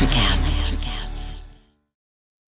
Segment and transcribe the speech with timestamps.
[0.00, 0.69] Electricast.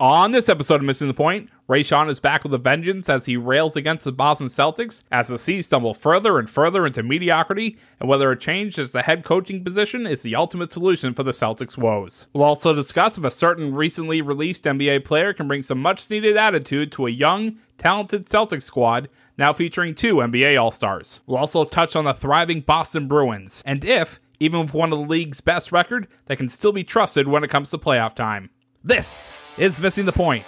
[0.00, 3.26] On this episode of Missing the Point, Ray Rayshawn is back with a vengeance as
[3.26, 7.76] he rails against the Boston Celtics as the C's stumble further and further into mediocrity,
[7.98, 11.32] and whether a change as the head coaching position is the ultimate solution for the
[11.32, 12.28] Celtics' woes.
[12.32, 16.36] We'll also discuss if a certain recently released NBA player can bring some much needed
[16.36, 21.18] attitude to a young, talented Celtics squad now featuring two NBA All Stars.
[21.26, 25.04] We'll also touch on the thriving Boston Bruins, and if, even with one of the
[25.04, 28.50] league's best record, they can still be trusted when it comes to playoff time.
[28.84, 30.44] This is Missing the Point,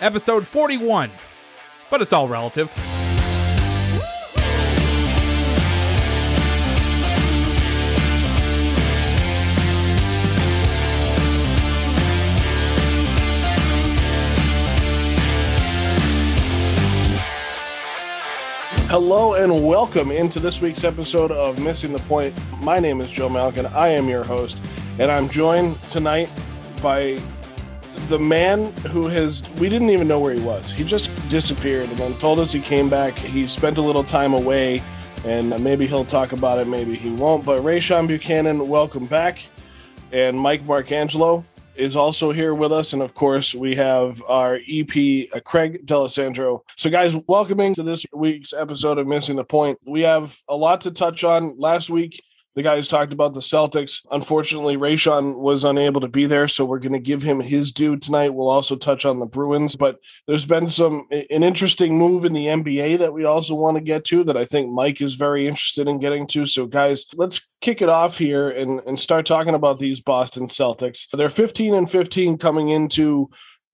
[0.00, 1.10] episode 41,
[1.90, 2.70] but it's all relative.
[18.88, 22.34] Hello and welcome into this week's episode of Missing the Point.
[22.62, 23.66] My name is Joe Malkin.
[23.66, 24.64] I am your host,
[24.98, 26.30] and I'm joined tonight
[26.80, 27.18] by
[28.08, 30.70] the man who has we didn't even know where he was.
[30.70, 33.14] He just disappeared and then told us he came back.
[33.14, 34.82] He spent a little time away,
[35.24, 37.44] and maybe he'll talk about it, maybe he won't.
[37.44, 39.40] But Rayshawn Buchanan, welcome back,
[40.12, 41.44] and Mike Marcangelo
[41.76, 46.62] is also here with us, and of course we have our EP uh, Craig D'Alessandro.
[46.76, 49.78] So, guys, welcoming to this week's episode of Missing the Point.
[49.86, 51.58] We have a lot to touch on.
[51.58, 52.22] Last week
[52.54, 54.04] the guys talked about the Celtics.
[54.10, 57.96] Unfortunately, Rayshawn was unable to be there, so we're going to give him his due
[57.96, 58.34] tonight.
[58.34, 62.46] We'll also touch on the Bruins, but there's been some an interesting move in the
[62.46, 65.88] NBA that we also want to get to that I think Mike is very interested
[65.88, 66.46] in getting to.
[66.46, 71.08] So, guys, let's kick it off here and, and start talking about these Boston Celtics.
[71.12, 73.30] They're 15 and 15 coming into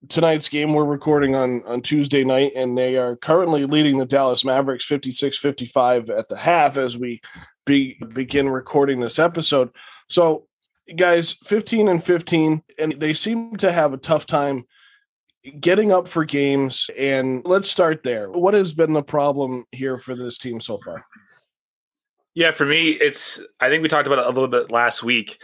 [0.08, 4.44] tonight's game we're recording on on Tuesday night and they are currently leading the Dallas
[4.44, 7.20] Mavericks 56-55 at the half as we
[7.66, 9.70] be, begin recording this episode.
[10.08, 10.46] So,
[10.96, 14.64] guys, 15 and 15, and they seem to have a tough time
[15.58, 16.90] getting up for games.
[16.98, 18.30] And let's start there.
[18.30, 21.04] What has been the problem here for this team so far?
[22.34, 25.42] Yeah, for me, it's, I think we talked about it a little bit last week.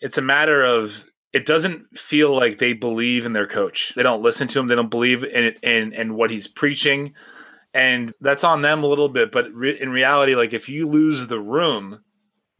[0.00, 1.08] It's a matter of,
[1.38, 3.92] it doesn't feel like they believe in their coach.
[3.94, 4.66] They don't listen to him.
[4.66, 7.14] They don't believe in it, in, in what he's preaching.
[7.72, 9.30] And that's on them a little bit.
[9.30, 12.02] But re- in reality like if you lose the room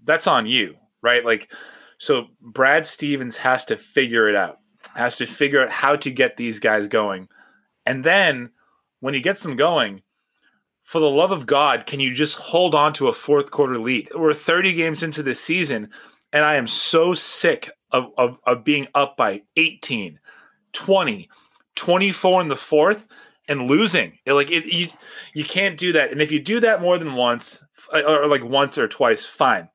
[0.05, 1.25] that's on you right?
[1.25, 1.53] Like
[1.99, 4.61] so brad stevens has to figure it out
[4.95, 7.27] has to figure out how to get these guys going.
[7.85, 8.51] And then
[9.01, 10.03] when he gets them going
[10.83, 14.09] for the love of god can you just hold on to a fourth quarter lead?
[14.15, 15.91] We're 30 games into this season
[16.33, 20.19] and i am so sick of, of, of being up by 18
[20.73, 21.29] 20
[21.75, 23.07] 24 in the fourth
[23.49, 24.19] and losing.
[24.27, 24.89] It, like it, you,
[25.33, 26.13] you can't do that.
[26.13, 29.69] And if you do that more than once, uh, or like once or twice, fine.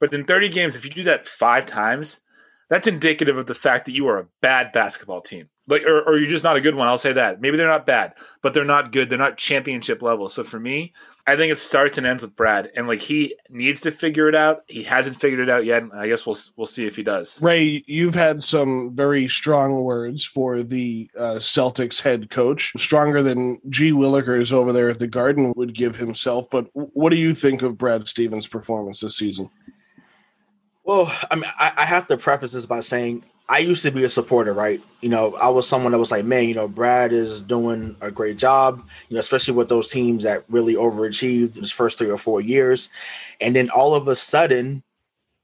[0.00, 2.20] But in 30 games, if you do that five times,
[2.68, 6.18] that's indicative of the fact that you are a bad basketball team like or, or
[6.18, 7.40] you're just not a good one i'll say that.
[7.40, 9.08] Maybe they're not bad but they're not good.
[9.08, 10.28] They're not championship level.
[10.28, 10.92] So for me
[11.26, 12.70] i think it starts and ends with brad.
[12.76, 14.64] And like he needs to figure it out.
[14.68, 17.42] He hasn't figured it out yet i guess we'll we'll see if he does.
[17.42, 22.72] Ray you've had some very strong words for the uh, celtics head coach.
[22.76, 23.92] Stronger than g.
[23.92, 27.78] Willikers over there at the garden would give himself but what do you think of
[27.78, 29.50] brad stevens performance this season?
[30.84, 34.04] Well, I mean, I, I have to preface this by saying I used to be
[34.04, 34.80] a supporter, right?
[35.02, 38.10] You know, I was someone that was like, man, you know, Brad is doing a
[38.10, 42.16] great job, you know, especially with those teams that really overachieved his first three or
[42.16, 42.88] four years.
[43.42, 44.82] And then all of a sudden,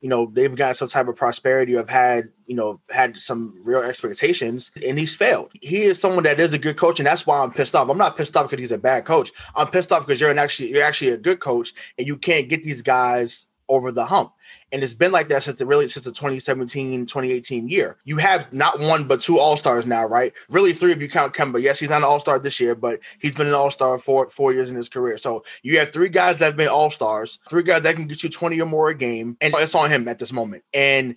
[0.01, 3.83] you know, they've got some type of prosperity, I've had, you know, had some real
[3.83, 5.51] expectations, and he's failed.
[5.61, 7.91] He is someone that is a good coach, and that's why I'm pissed off.
[7.91, 9.31] I'm not pissed off because he's a bad coach.
[9.55, 12.49] I'm pissed off because you're an actually you're actually a good coach, and you can't
[12.49, 14.33] get these guys over the hump.
[14.73, 17.97] And it's been like that since the really since the 2017, 2018 year.
[18.05, 20.33] You have not one but two all-stars now, right?
[20.51, 21.63] Really three if you count Kemba.
[21.63, 24.69] Yes, he's not an all-star this year, but he's been an all-star for four years
[24.69, 25.17] in his career.
[25.17, 28.29] So you have three guys that have been all-stars, three guys that can get you
[28.29, 30.65] 20 or more a game, and it's on him at this moment.
[30.75, 31.17] And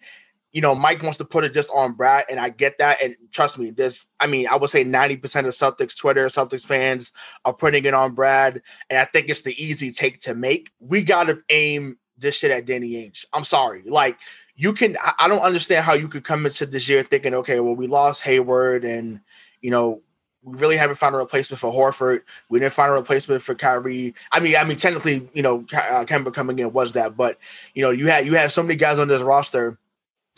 [0.54, 3.04] you know, Mike wants to put it just on Brad, and I get that.
[3.04, 7.12] And trust me, this, I mean, I would say 90% of Celtics Twitter, Celtics fans
[7.44, 8.62] are putting it on Brad.
[8.90, 10.72] And I think it's the easy take to make.
[10.80, 13.26] We got to aim this shit at Danny Ainge.
[13.34, 13.84] I'm sorry.
[13.84, 14.18] Like,
[14.56, 17.76] you can, I don't understand how you could come into this year thinking, okay, well,
[17.76, 19.20] we lost Hayward and,
[19.62, 20.02] you know,
[20.44, 22.22] we really haven't found a replacement for Horford.
[22.50, 24.14] We didn't find a replacement for Kyrie.
[24.32, 27.38] I mean, I mean, technically, you know, uh, Kemba coming in was that, but
[27.74, 29.78] you know, you had you had so many guys on this roster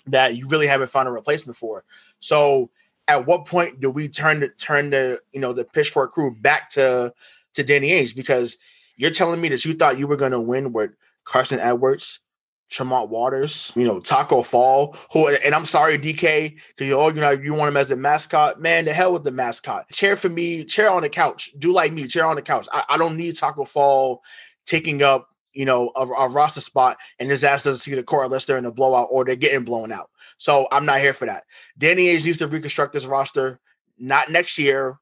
[0.07, 1.83] that you really haven't found a replacement for.
[2.19, 2.69] So
[3.07, 6.69] at what point do we turn the turn the you know the pitchfork crew back
[6.71, 7.13] to
[7.53, 8.15] to Danny Ainge?
[8.15, 8.57] Because
[8.97, 10.91] you're telling me that you thought you were going to win with
[11.25, 12.21] Carson Edwards,
[12.69, 17.21] Tremont Waters, you know Taco Fall, who and I'm sorry DK because you oh you
[17.21, 18.61] know you want him as a mascot.
[18.61, 19.89] Man, the hell with the mascot.
[19.91, 21.51] Chair for me, chair on the couch.
[21.59, 22.67] Do like me, chair on the couch.
[22.71, 24.23] I, I don't need Taco Fall
[24.65, 28.25] taking up you know, a, a, roster spot and his ass doesn't see the court
[28.25, 30.09] unless they're in a blowout or they're getting blown out.
[30.37, 31.45] So I'm not here for that.
[31.77, 33.61] Danny Ainge needs to reconstruct this roster,
[33.97, 34.99] not next year,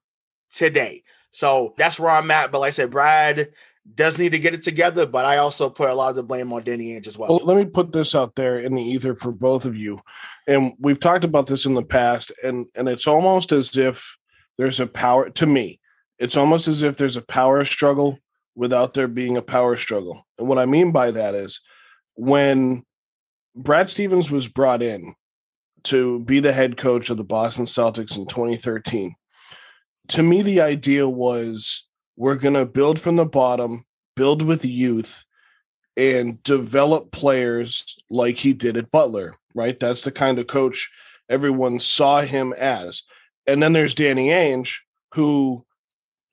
[0.51, 1.03] today.
[1.31, 2.51] So that's where I'm at.
[2.51, 3.49] But like I said, Brad
[3.95, 6.53] does need to get it together, but I also put a lot of the blame
[6.53, 7.29] on Danny Ainge as well.
[7.29, 7.41] well.
[7.43, 9.99] Let me put this out there in the ether for both of you.
[10.47, 14.17] And we've talked about this in the past, and and it's almost as if
[14.57, 15.79] there's a power to me.
[16.17, 18.19] It's almost as if there's a power struggle
[18.55, 20.25] without there being a power struggle.
[20.37, 21.59] And what I mean by that is
[22.15, 22.83] when
[23.55, 25.15] Brad Stevens was brought in
[25.85, 29.15] to be the head coach of the Boston Celtics in 2013,
[30.09, 35.25] to me, the idea was we're going to build from the bottom, build with youth,
[35.95, 39.79] and develop players like he did at Butler, right?
[39.79, 40.89] That's the kind of coach
[41.29, 43.03] everyone saw him as.
[43.47, 44.77] And then there's Danny Ainge,
[45.13, 45.65] who,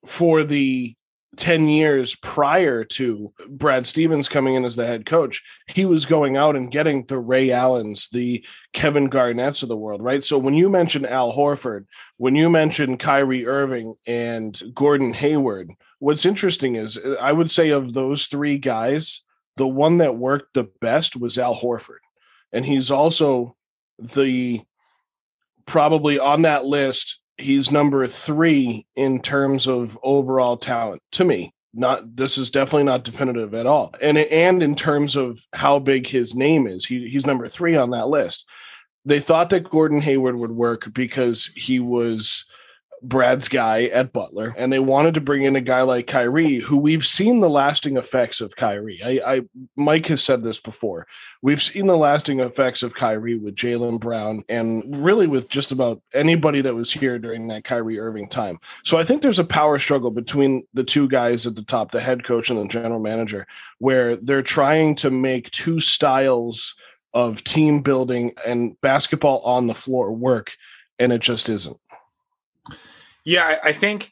[0.06, 0.94] for the
[1.36, 6.36] 10 years prior to Brad Stevens coming in as the head coach, he was going
[6.36, 10.24] out and getting the Ray Allens, the Kevin Garnett's of the world, right?
[10.24, 11.86] So when you mention Al Horford,
[12.16, 17.70] when you mention Kyrie Irving and Gordon Hayward, what's interesting is uh, I would say
[17.70, 19.22] of those three guys,
[19.56, 22.00] the one that worked the best was Al Horford.
[22.52, 23.56] And he's also
[23.98, 24.62] the
[25.66, 31.52] probably on that list he's number three in terms of overall talent to me.
[31.72, 33.94] Not this is definitely not definitive at all.
[34.02, 37.90] And and in terms of how big his name is, he, he's number three on
[37.90, 38.48] that list.
[39.04, 42.44] They thought that Gordon Hayward would work because he was
[43.02, 46.76] Brad's guy at Butler, and they wanted to bring in a guy like Kyrie, who
[46.76, 49.00] we've seen the lasting effects of Kyrie.
[49.04, 49.40] I, I
[49.76, 51.06] Mike has said this before.
[51.42, 56.02] We've seen the lasting effects of Kyrie with Jaylen Brown, and really with just about
[56.12, 58.58] anybody that was here during that Kyrie Irving time.
[58.84, 62.00] So I think there's a power struggle between the two guys at the top, the
[62.00, 63.46] head coach and the general manager,
[63.78, 66.74] where they're trying to make two styles
[67.12, 70.52] of team building and basketball on the floor work,
[70.98, 71.76] and it just isn't.
[73.30, 74.10] Yeah, I, I think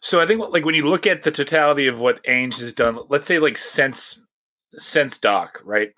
[0.00, 0.20] so.
[0.20, 3.26] I think like when you look at the totality of what Ainge has done, let's
[3.26, 4.24] say like since
[4.74, 5.92] since Doc, right?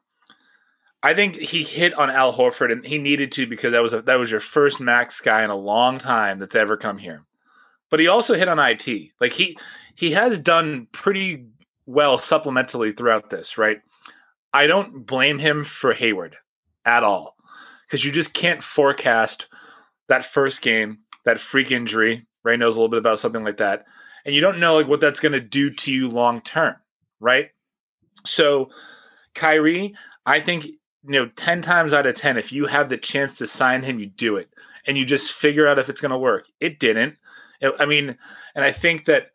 [1.03, 4.01] I think he hit on Al Horford, and he needed to because that was a,
[4.03, 7.27] that was your first max guy in a long time that's ever come here.
[7.91, 9.11] But he also hit on it.
[9.21, 9.59] Like he
[9.95, 11.45] he has done pretty
[11.85, 13.83] well supplementally throughout this, right?
[14.55, 16.37] I don't blame him for Hayward
[16.87, 17.37] at all
[17.87, 19.49] because you just can't forecast
[20.09, 23.85] that first game, that freak injury, Ray knows a little bit about something like that,
[24.25, 26.77] and you don't know like what that's going to do to you long term,
[27.21, 27.51] right?
[28.25, 28.71] So,
[29.35, 29.95] Kyrie,
[30.27, 33.47] I think you know ten times out of ten, if you have the chance to
[33.47, 34.49] sign him, you do it,
[34.87, 36.49] and you just figure out if it's going to work.
[36.61, 37.17] It didn't.
[37.79, 38.17] I mean,
[38.55, 39.31] and I think that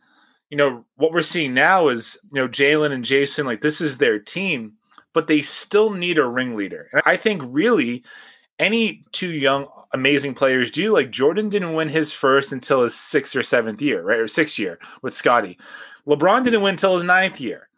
[0.50, 3.98] you know what we're seeing now is you know Jaylen and Jayson like this is
[3.98, 4.74] their team,
[5.14, 6.90] but they still need a ringleader.
[6.92, 8.04] And I think really
[8.60, 10.94] any two young amazing players do.
[10.94, 14.20] Like Jordan didn't win his first until his sixth or seventh year, right?
[14.20, 15.58] Or sixth year with Scottie.
[16.08, 17.70] LeBron didn't win until his ninth year.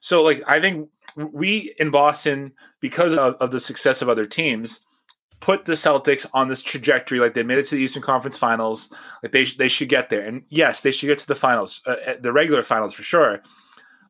[0.00, 4.84] So like I think we in Boston, because of, of the success of other teams,
[5.40, 7.20] put the Celtics on this trajectory.
[7.20, 8.92] Like they made it to the Eastern Conference Finals.
[9.22, 10.22] Like they they should get there.
[10.22, 13.42] And yes, they should get to the finals, uh, the regular finals for sure.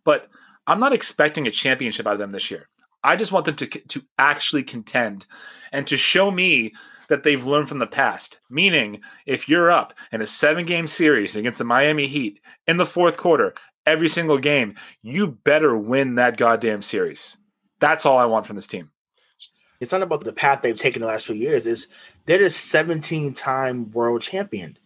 [0.04, 0.28] But
[0.66, 2.68] I'm not expecting a championship out of them this year.
[3.04, 5.26] I just want them to to actually contend
[5.73, 6.73] and to show me
[7.09, 8.40] that they've learned from the past.
[8.49, 12.87] Meaning, if you're up in a seven game series against the Miami Heat in the
[12.87, 13.54] fourth quarter,
[13.87, 17.37] every single game, you better win that goddamn series.
[17.80, 18.90] That's all I want from this team.
[19.80, 21.66] It's not about the path they've taken the last few years.
[21.66, 21.88] Is
[22.26, 24.78] they're a 17 time world champion.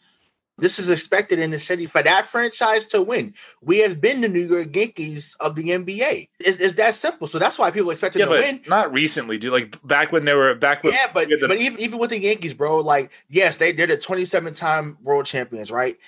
[0.58, 3.34] This is expected in the city for that franchise to win.
[3.60, 6.28] We have been the New York Yankees of the NBA.
[6.40, 7.26] It's, it's that simple.
[7.26, 8.60] So that's why people expected Yeah, to win.
[8.66, 9.52] not recently, dude.
[9.52, 12.18] Like back when they were back when Yeah, but the- but even even with the
[12.18, 15.98] Yankees, bro, like yes, they they're the 27 time world champions, right?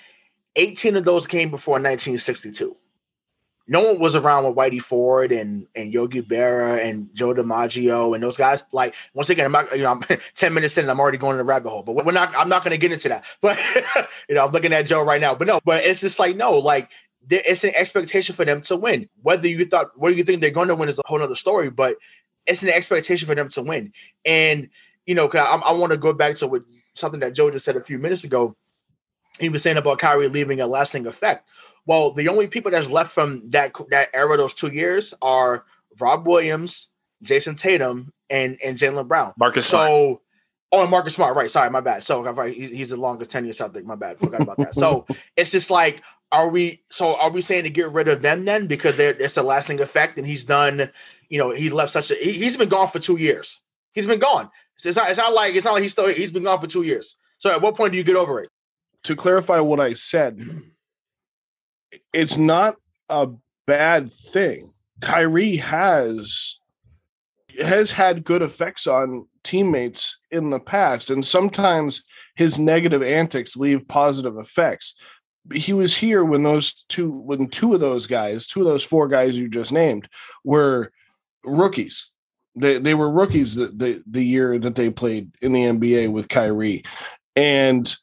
[0.55, 2.75] 18 of those came before 1962.
[3.71, 8.23] No one was around with Whitey Ford and and Yogi Berra and Joe DiMaggio and
[8.23, 8.63] those guys.
[8.71, 10.01] Like once again, I'm not you know I'm
[10.35, 11.83] 10 minutes in, and I'm already going in the rabbit hole.
[11.83, 12.35] But we're not.
[12.35, 13.23] I'm not going to get into that.
[13.41, 13.59] But
[14.27, 15.35] you know, I'm looking at Joe right now.
[15.35, 16.91] But no, but it's just like no, like
[17.27, 19.07] there, it's an expectation for them to win.
[19.21, 21.69] Whether you thought whether you think they're going to win is a whole other story.
[21.69, 21.97] But
[22.47, 23.93] it's an expectation for them to win.
[24.25, 24.69] And
[25.05, 26.63] you know, 'cause I, I want to go back to what
[26.95, 28.55] something that Joe just said a few minutes ago.
[29.39, 31.49] He was saying about Kyrie leaving a lasting effect.
[31.89, 35.65] Well, the only people that's left from that that era, those two years, are
[35.99, 36.87] Rob Williams,
[37.23, 39.33] Jayson Tatum, and and Jaylen Brown.
[39.39, 39.89] Marcus Smart.
[39.89, 40.21] So,
[40.71, 41.49] oh, and Marcus Smart, right?
[41.49, 42.03] Sorry, my bad.
[42.03, 43.87] So, right, he's, he's the longest tenure Celtic.
[43.87, 44.75] My bad, forgot about that.
[44.75, 46.83] So, it's just like, are we?
[46.91, 49.81] So, are we saying to get rid of them then because they're it's a lasting
[49.81, 50.91] effect, and he's done.
[51.29, 52.13] You know, he left such a.
[52.13, 53.63] He, he's been gone for two years.
[53.93, 54.51] He's been gone.
[54.77, 55.09] So it's not.
[55.09, 56.07] It's not like it's not like he's still.
[56.09, 57.15] He's been gone for two years.
[57.39, 58.51] So, at what point do you get over it?
[59.03, 60.39] to clarify what I said,
[62.13, 62.75] it's not
[63.09, 63.29] a
[63.65, 64.73] bad thing.
[65.01, 66.57] Kyrie has
[67.61, 72.03] has had good effects on teammates in the past, and sometimes
[72.35, 74.95] his negative antics leave positive effects.
[75.53, 79.07] He was here when those two, when two of those guys, two of those four
[79.07, 80.07] guys you just named,
[80.43, 80.91] were
[81.43, 82.11] rookies.
[82.55, 86.29] They they were rookies the the, the year that they played in the NBA with
[86.29, 86.83] Kyrie,
[87.35, 87.93] and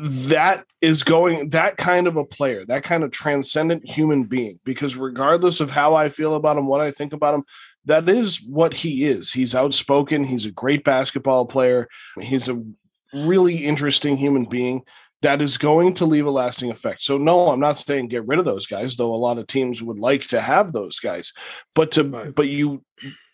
[0.00, 4.96] that is going that kind of a player, that kind of transcendent human being, because
[4.96, 7.44] regardless of how I feel about him, what I think about him,
[7.84, 9.32] that is what he is.
[9.32, 11.88] He's outspoken, he's a great basketball player,
[12.20, 12.62] he's a
[13.12, 14.82] really interesting human being
[15.22, 17.00] that is going to leave a lasting effect.
[17.02, 19.82] So no, I'm not saying get rid of those guys, though a lot of teams
[19.82, 21.32] would like to have those guys.
[21.74, 22.84] But to but you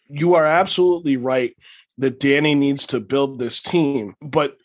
[0.09, 1.57] you are absolutely right
[1.99, 4.15] that Danny needs to build this team.
[4.23, 4.57] But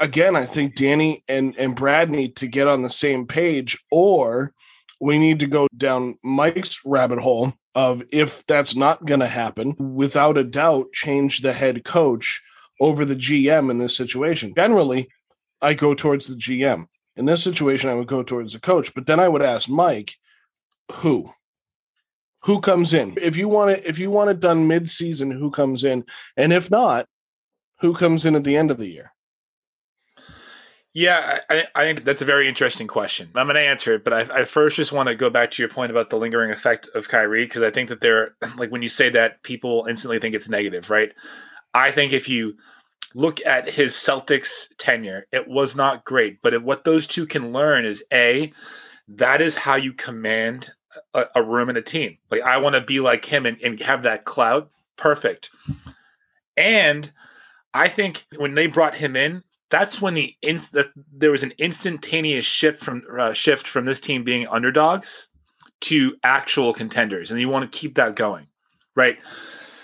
[0.00, 4.52] again, I think Danny and, and Brad need to get on the same page, or
[5.00, 9.76] we need to go down Mike's rabbit hole of if that's not going to happen,
[9.78, 12.42] without a doubt, change the head coach
[12.80, 14.52] over the GM in this situation.
[14.56, 15.08] Generally,
[15.60, 16.86] I go towards the GM.
[17.16, 20.14] In this situation, I would go towards the coach, but then I would ask Mike,
[20.92, 21.32] who?
[22.44, 23.14] Who comes in?
[23.20, 26.04] If you want it, if you want it done mid-season, who comes in?
[26.36, 27.06] And if not,
[27.80, 29.12] who comes in at the end of the year?
[30.92, 33.30] Yeah, I, think that's a very interesting question.
[33.36, 35.62] I'm going to answer it, but I, I first just want to go back to
[35.62, 38.82] your point about the lingering effect of Kyrie because I think that there, like when
[38.82, 41.12] you say that, people instantly think it's negative, right?
[41.74, 42.56] I think if you
[43.14, 46.42] look at his Celtics tenure, it was not great.
[46.42, 48.52] But what those two can learn is a
[49.06, 50.70] that is how you command
[51.14, 52.18] a, a room and a team.
[52.30, 54.68] Like I want to be like him and, and have that cloud.
[54.96, 55.50] Perfect.
[56.56, 57.10] And
[57.72, 61.52] I think when they brought him in, that's when the inst- that there was an
[61.58, 65.28] instantaneous shift from uh, shift from this team being underdogs
[65.82, 68.48] to actual contenders, and you want to keep that going,
[68.94, 69.18] right?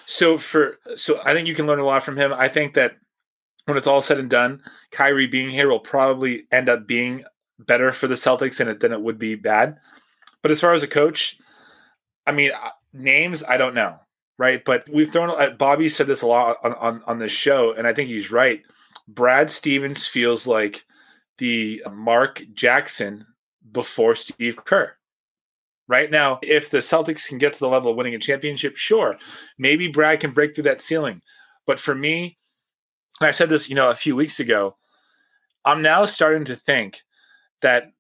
[0.05, 2.33] So for so I think you can learn a lot from him.
[2.33, 2.97] I think that
[3.65, 7.25] when it's all said and done, Kyrie being here will probably end up being
[7.59, 9.79] better for the Celtics than it than it would be bad.
[10.43, 11.39] But as far as a coach,
[12.27, 13.99] I mean, uh, names I don't know,
[14.39, 14.65] right?
[14.65, 15.31] But we've thrown.
[15.31, 18.31] uh, Bobby said this a lot on on, on this show, and I think he's
[18.31, 18.63] right.
[19.09, 20.85] Brad Stevens feels like
[21.39, 23.27] the Mark Jackson
[23.73, 24.97] before Steve Kerr.
[25.89, 29.17] Right now, if the Celtics can get to the level of winning a championship, sure,
[29.57, 31.23] maybe Brad can break through that ceiling.
[31.67, 32.39] But for me,
[33.21, 34.77] and I said this, you know, a few weeks ago,
[35.65, 37.03] I'm now starting to think
[37.63, 37.93] that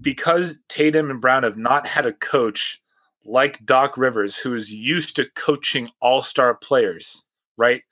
[0.00, 2.80] because Tatum and Brown have not had a coach
[3.24, 7.24] like Doc Rivers, who is used to coaching all star players,
[7.56, 7.82] right?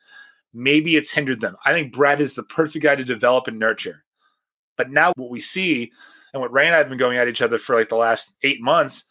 [0.57, 1.57] Maybe it's hindered them.
[1.67, 4.05] I think Brad is the perfect guy to develop and nurture.
[4.79, 5.93] But now what we see,
[6.33, 8.37] and what Ray and I have been going at each other for like the last
[8.43, 9.05] eight months,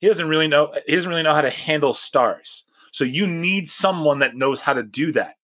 [0.00, 0.74] he doesn't really know.
[0.86, 2.64] He doesn't really know how to handle stars.
[2.92, 5.36] So you need someone that knows how to do that.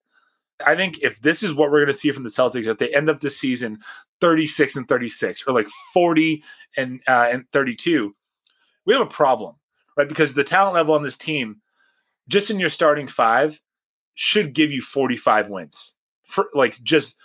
[0.65, 2.95] I think if this is what we're going to see from the Celtics, if they
[2.95, 3.79] end up this season
[4.21, 6.43] 36 and 36, or like 40
[6.77, 8.15] and uh, and 32,
[8.85, 9.57] we have a problem,
[9.97, 10.09] right?
[10.09, 11.61] Because the talent level on this team,
[12.29, 13.61] just in your starting five,
[14.16, 15.94] should give you 45 wins.
[16.25, 17.16] For like just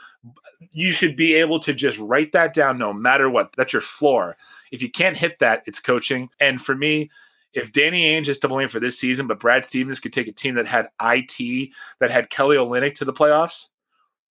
[0.72, 3.52] you should be able to just write that down no matter what.
[3.58, 4.38] That's your floor.
[4.72, 6.30] If you can't hit that, it's coaching.
[6.40, 7.10] And for me,
[7.54, 10.32] if Danny Ainge is to blame for this season, but Brad Stevens could take a
[10.32, 13.70] team that had IT, that had Kelly Olynyk to the playoffs,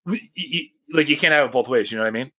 [0.06, 1.90] like you can't have it both ways.
[1.90, 2.30] You know what I mean?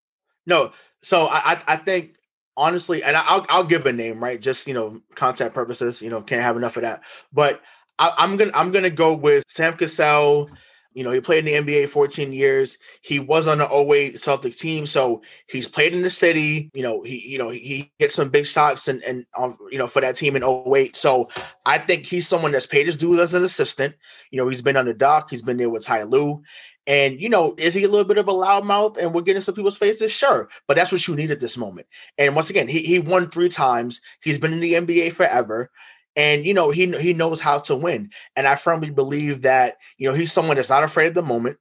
[0.45, 0.71] No.
[1.01, 2.15] So I I think
[2.55, 4.41] honestly, and I'll I'll give a name, right?
[4.41, 6.01] Just you know, contact purposes.
[6.01, 7.01] You know, can't have enough of that.
[7.33, 7.61] But
[8.01, 10.50] I, am gonna I'm gonna go with Sam Cassell.
[10.93, 12.77] You know, he played in the NBA 14 years.
[13.01, 16.70] He was on the 08 Celtics team, so he's played in the city.
[16.74, 19.88] You know, he you know he hit some big shots and and um, you know
[19.88, 20.96] for that team in 08.
[20.96, 21.29] So
[21.65, 23.96] I think he's someone that's paid his dues as an assistant.
[24.31, 25.29] You know, he's been on the dock.
[25.29, 26.41] He's been there with Ty Lue.
[26.88, 29.53] And you know, is he a little bit of a loudmouth and we're getting some
[29.53, 30.12] people's faces?
[30.12, 31.86] Sure, but that's what you need at this moment.
[32.17, 34.01] And once again, he, he won three times.
[34.24, 35.70] He's been in the NBA forever
[36.15, 38.10] and you know he he knows how to win.
[38.36, 41.58] And i firmly believe that you know he's someone that's not afraid of the moment.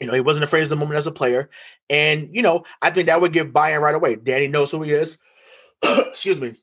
[0.00, 1.50] You know he wasn't afraid of the moment as a player.
[1.88, 4.16] And you know i think that would give buy-in right away.
[4.16, 5.18] Danny knows who he is.
[5.82, 6.56] Excuse me.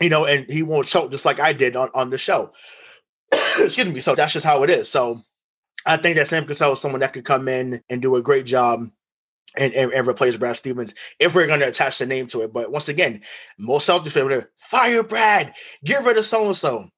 [0.00, 2.52] You know and he won't choke just like i did on, on the show.
[3.32, 4.00] Excuse me.
[4.00, 4.88] So that's just how it is.
[4.88, 5.22] So
[5.84, 8.44] i think that sam cassell is someone that could come in and do a great
[8.46, 8.88] job
[9.56, 12.52] and, and, and, replace Brad Stevens if we're going to attach the name to it.
[12.52, 13.22] But once again,
[13.58, 16.88] most Celtics fans fire Brad, get rid of so and so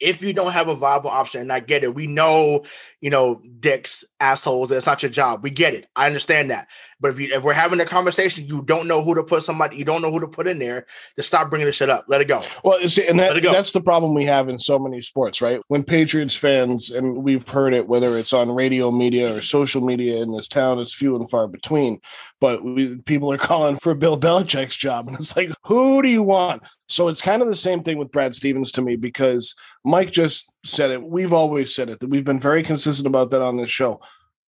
[0.00, 2.64] if you don't have a viable option, and I get it, we know,
[3.00, 5.42] you know, dicks, assholes, it's not your job.
[5.42, 5.86] We get it.
[5.94, 6.68] I understand that.
[7.00, 9.76] But if you if we're having a conversation, you don't know who to put somebody,
[9.76, 12.06] you don't know who to put in there, just stop bringing the shit up.
[12.08, 12.42] Let it go.
[12.64, 15.60] Well, see, and that, that's the problem we have in so many sports, right?
[15.68, 20.20] When Patriots fans, and we've heard it, whether it's on radio media or social media
[20.22, 22.00] in this town, it's few and far between.
[22.40, 26.22] But we, people are calling for Bill Belichick's job, and it's like, who do you
[26.22, 26.62] want?
[26.88, 29.54] So it's kind of the same thing with Brad Stevens to me because
[29.84, 31.02] Mike just said it.
[31.02, 34.00] We've always said it that we've been very consistent about that on this show.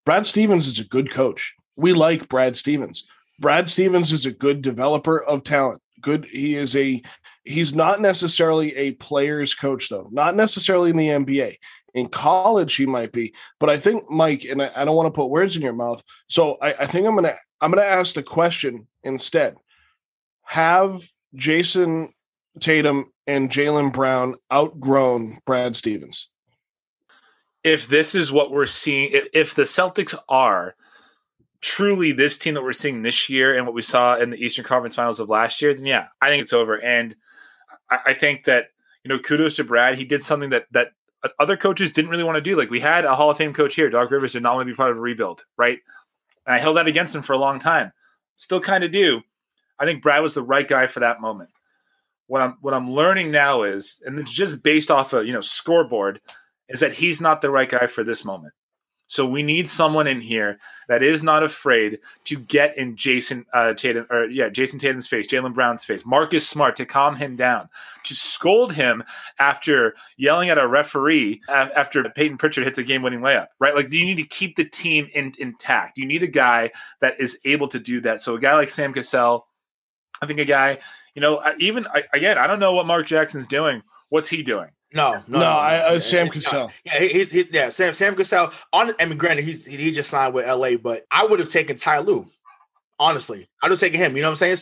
[0.05, 1.53] Brad Stevens is a good coach.
[1.75, 3.07] We like Brad Stevens.
[3.39, 5.81] Brad Stevens is a good developer of talent.
[6.01, 6.25] Good.
[6.31, 7.01] He is a.
[7.43, 10.07] He's not necessarily a player's coach though.
[10.11, 11.55] Not necessarily in the NBA.
[11.93, 15.17] In college, he might be, but I think Mike, and I, I don't want to
[15.17, 16.01] put words in your mouth.
[16.27, 19.55] So I, I think I'm gonna I'm gonna ask the question instead.
[20.43, 21.01] Have
[21.35, 22.13] jayson
[22.59, 26.29] Tatum and jaylen Brown outgrown Brad Stevens?
[27.63, 30.75] If this is what we're seeing, if, if the Celtics are
[31.61, 34.65] truly this team that we're seeing this year and what we saw in the Eastern
[34.65, 36.81] Conference Finals of last year, then yeah, I think it's over.
[36.81, 37.15] And
[37.89, 38.69] I, I think that
[39.03, 39.97] you know, kudos to Brad.
[39.97, 40.91] He did something that that
[41.39, 42.55] other coaches didn't really want to do.
[42.55, 44.73] Like we had a Hall of Fame coach here, Doc Rivers, did not want to
[44.73, 45.79] be part of a rebuild, right?
[46.45, 47.91] And I held that against him for a long time.
[48.37, 49.21] Still kind of do.
[49.77, 51.49] I think Brad was the right guy for that moment
[52.31, 55.41] what I'm what I'm learning now is, and it's just based off a you know
[55.41, 56.21] scoreboard,
[56.69, 58.53] is that he's not the right guy for this moment.
[59.11, 63.73] So we need someone in here that is not afraid to get in Jayson uh,
[63.73, 67.67] Tatum or yeah Jayson Tatum's face, Jaylen Brown's face, Marcus Smart to calm him down,
[68.03, 69.03] to scold him
[69.37, 73.47] after yelling at a referee after Peyton Pritchard hits a game-winning layup.
[73.59, 75.97] Right, like you need to keep the team in, intact.
[75.97, 76.71] You need a guy
[77.01, 78.21] that is able to do that.
[78.21, 79.45] So a guy like Sam Cassell,
[80.21, 80.77] I think a guy
[81.15, 83.81] you know, even again, I don't know what Mark Jackson's doing.
[84.07, 84.69] What's he doing?
[84.93, 85.39] No, no, no.
[85.39, 86.71] no I, uh, Sam Cassell.
[86.85, 88.51] Yeah, he, he, yeah, Sam Sam Cassell.
[88.73, 91.77] On, I mean, granted, he's he just signed with LA, but I would have taken
[91.77, 92.27] Ty Lue.
[92.99, 94.15] Honestly, I would have taken him.
[94.15, 94.57] You know what I'm saying?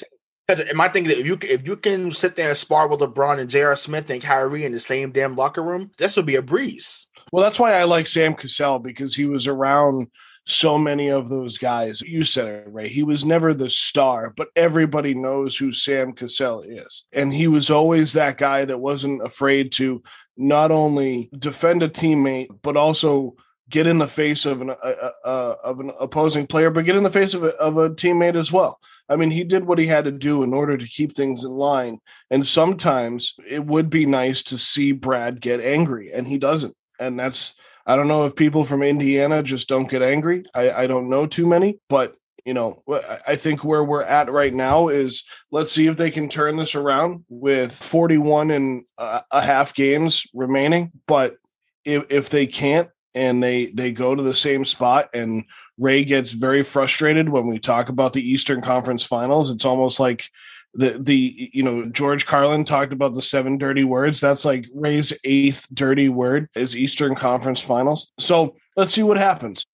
[0.47, 3.39] Because my thing that if you if you can sit there and spar with LeBron
[3.39, 3.75] and J.R.
[3.75, 7.07] Smith and Kyrie in the same damn locker room, this would be a breeze.
[7.31, 10.07] Well, that's why I like Sam Cassell because he was around
[10.49, 12.01] so many of those guys.
[12.01, 12.89] You said it right.
[12.89, 17.05] He was never the star, but everybody knows who Sam Cassell is.
[17.13, 20.03] And he was always that guy that wasn't afraid to
[20.37, 23.35] not only defend a teammate, but also
[23.69, 27.03] get in the face of an uh, uh, of an opposing player, but get in
[27.03, 28.79] the face of a, of a teammate as well.
[29.07, 31.51] I mean, he did what he had to do in order to keep things in
[31.51, 31.99] line.
[32.29, 36.75] And sometimes it would be nice to see Brad get angry, and he doesn't.
[36.99, 37.55] And that's
[37.89, 40.43] I don't know if people from Indiana just don't get angry.
[40.53, 42.13] I, I don't know too many, but
[42.45, 42.83] you know,
[43.27, 46.75] I think where we're at right now is let's see if they can turn this
[46.75, 50.91] around with 41 and a half games remaining.
[51.07, 51.37] But
[51.83, 55.45] if, if they can't and they they go to the same spot and
[55.79, 60.29] Ray gets very frustrated when we talk about the Eastern Conference Finals, it's almost like
[60.73, 64.19] the the you know George Carlin talked about the seven dirty words.
[64.19, 68.11] That's like Ray's eighth dirty word is Eastern Conference Finals.
[68.19, 69.65] So let's see what happens.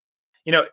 [0.45, 0.65] You know,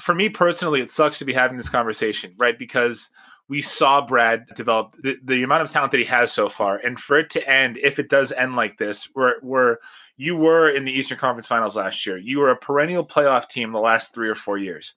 [0.00, 2.58] for me personally, it sucks to be having this conversation, right?
[2.58, 3.10] Because
[3.48, 6.98] we saw Brad develop the, the amount of talent that he has so far, and
[6.98, 9.80] for it to end, if it does end like this, where where
[10.16, 13.72] you were in the Eastern Conference Finals last year, you were a perennial playoff team
[13.72, 14.94] the last three or four years.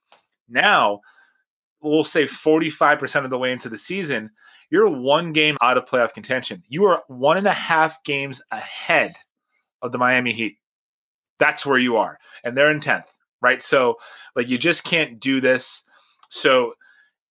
[0.47, 1.01] Now
[1.81, 4.31] we'll say 45% of the way into the season,
[4.71, 6.63] you're one game out of playoff contention.
[6.67, 9.15] You are one and a half games ahead
[9.81, 10.57] of the Miami Heat.
[11.38, 12.17] That's where you are.
[12.43, 13.62] And they're in 10th, right?
[13.62, 13.97] So,
[14.36, 15.84] like, you just can't do this.
[16.29, 16.73] So,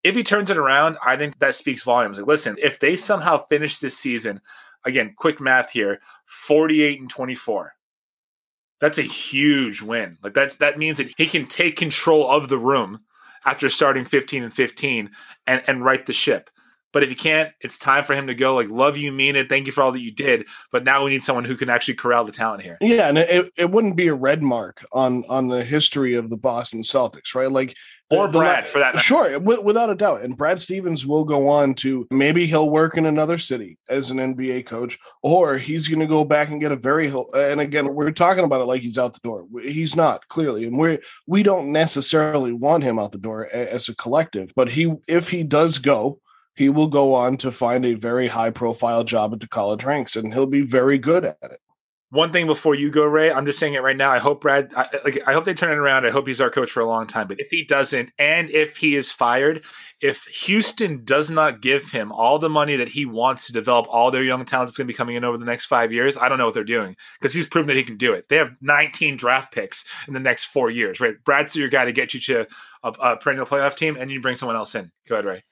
[0.05, 2.18] if he turns it around, I think that speaks volumes.
[2.18, 4.40] Like, listen, if they somehow finish this season,
[4.85, 7.74] again, quick math here 48 and 24.
[8.81, 10.16] That's a huge win.
[10.22, 13.00] Like that's that means that he can take control of the room
[13.44, 15.11] after starting 15 and 15
[15.46, 16.48] and, and right the ship.
[16.92, 18.55] But if you can't, it's time for him to go.
[18.55, 19.48] Like, love you, mean it.
[19.48, 20.46] Thank you for all that you did.
[20.72, 22.79] But now we need someone who can actually corral the talent here.
[22.81, 26.37] Yeah, and it, it wouldn't be a red mark on on the history of the
[26.37, 27.50] Boston Celtics, right?
[27.50, 27.76] Like
[28.11, 28.96] or the, Brad for that.
[28.96, 29.05] Matter.
[29.05, 30.22] Sure, without a doubt.
[30.22, 34.18] And Brad Stevens will go on to maybe he'll work in another city as an
[34.18, 37.12] NBA coach, or he's going to go back and get a very.
[37.35, 39.46] And again, we're talking about it like he's out the door.
[39.62, 43.94] He's not clearly, and we we don't necessarily want him out the door as a
[43.94, 44.53] collective.
[44.57, 46.20] But he, if he does go,
[46.61, 50.14] he will go on to find a very high profile job at the college ranks
[50.14, 51.59] and he'll be very good at it.
[52.11, 54.11] One thing before you go, Ray, I'm just saying it right now.
[54.11, 56.05] I hope Brad, I, like, I hope they turn it around.
[56.05, 57.29] I hope he's our coach for a long time.
[57.29, 59.64] But if he doesn't, and if he is fired,
[60.03, 64.11] if Houston does not give him all the money that he wants to develop all
[64.11, 66.29] their young talent that's going to be coming in over the next five years, I
[66.29, 68.29] don't know what they're doing because he's proven that he can do it.
[68.29, 71.14] They have 19 draft picks in the next four years, right?
[71.25, 72.46] Brad's your guy to get you to
[72.83, 74.90] a, a perennial playoff team, and you bring someone else in.
[75.09, 75.42] Go ahead, Ray.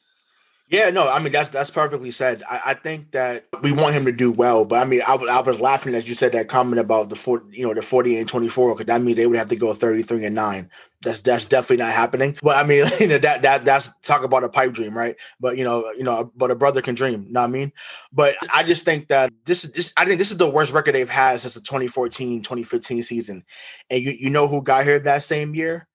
[0.70, 2.42] Yeah, no, I mean that's that's perfectly said.
[2.48, 5.60] I, I, think that we want him to do well, but I mean I, was
[5.62, 8.48] laughing as you said that comment about the four, you know, the forty and twenty
[8.48, 10.68] four because that means they would have to go thirty three and nine.
[11.00, 12.36] That's that's definitely not happening.
[12.42, 15.16] But I mean, you know, that that that's talk about a pipe dream, right?
[15.40, 17.32] But you know, you know, but a brother can dream.
[17.32, 17.72] Know what I mean?
[18.12, 19.94] But I just think that this is this.
[19.96, 23.42] I think this is the worst record they've had since the 2014-2015 season,
[23.88, 25.88] and you you know who got here that same year?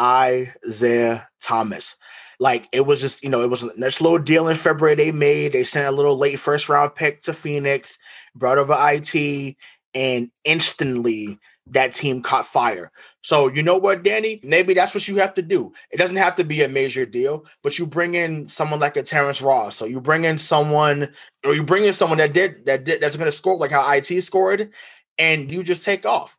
[0.00, 1.96] Isaiah Thomas.
[2.44, 5.52] Like it was just, you know, it was a little deal in February they made.
[5.52, 7.98] They sent a little late first round pick to Phoenix,
[8.34, 9.56] brought over IT,
[9.94, 12.92] and instantly that team caught fire.
[13.22, 14.40] So you know what, Danny?
[14.42, 15.72] Maybe that's what you have to do.
[15.90, 19.02] It doesn't have to be a major deal, but you bring in someone like a
[19.02, 19.76] Terrence Ross.
[19.76, 21.14] So you bring in someone,
[21.46, 23.90] or you bring in someone that did that did that's going to score like how
[23.90, 24.70] IT scored,
[25.18, 26.36] and you just take off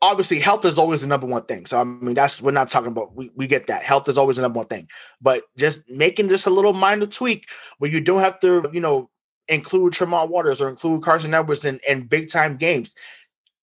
[0.00, 1.66] obviously health is always the number one thing.
[1.66, 3.82] So I mean that's we're not talking about we, we get that.
[3.82, 4.88] Health is always the number one thing.
[5.20, 9.10] But just making just a little minor tweak where you don't have to, you know,
[9.48, 12.94] include Tremont Waters or include Carson Edwards in, in big time games.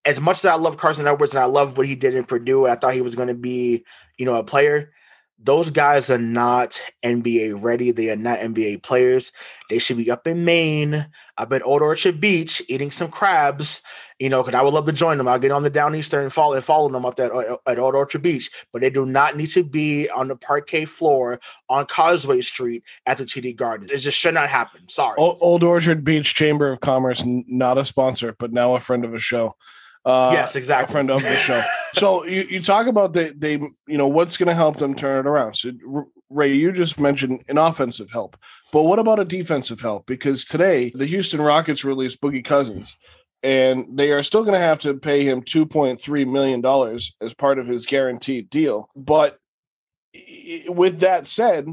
[0.04, 2.66] As much as I love Carson Edwards and I love what he did in Purdue,
[2.66, 3.84] I thought he was going to be,
[4.18, 4.92] you know, a player
[5.38, 7.90] those guys are not NBA ready.
[7.90, 9.32] They are not NBA players.
[9.68, 13.82] They should be up in Maine, up at Old Orchard Beach, eating some crabs.
[14.18, 15.28] You know, because I would love to join them.
[15.28, 17.94] I'll get on the Downeaster and follow and follow them up there uh, at Old
[17.94, 18.50] Orchard Beach.
[18.72, 23.18] But they do not need to be on the parquet floor on Causeway Street at
[23.18, 23.90] the TD Gardens.
[23.92, 24.88] It just should not happen.
[24.88, 25.16] Sorry.
[25.18, 29.18] Old Orchard Beach Chamber of Commerce, not a sponsor, but now a friend of a
[29.18, 29.54] show.
[30.06, 30.92] Uh, yes, exactly.
[30.92, 31.60] friend of the show.
[31.94, 33.54] so you, you talk about they they
[33.88, 35.54] you know what's going to help them turn it around.
[35.54, 35.72] So
[36.30, 38.36] Ray, you just mentioned an offensive help,
[38.72, 40.06] but what about a defensive help?
[40.06, 42.96] Because today the Houston Rockets released Boogie Cousins,
[43.42, 47.16] and they are still going to have to pay him two point three million dollars
[47.20, 48.88] as part of his guaranteed deal.
[48.94, 49.38] But
[50.68, 51.66] with that said,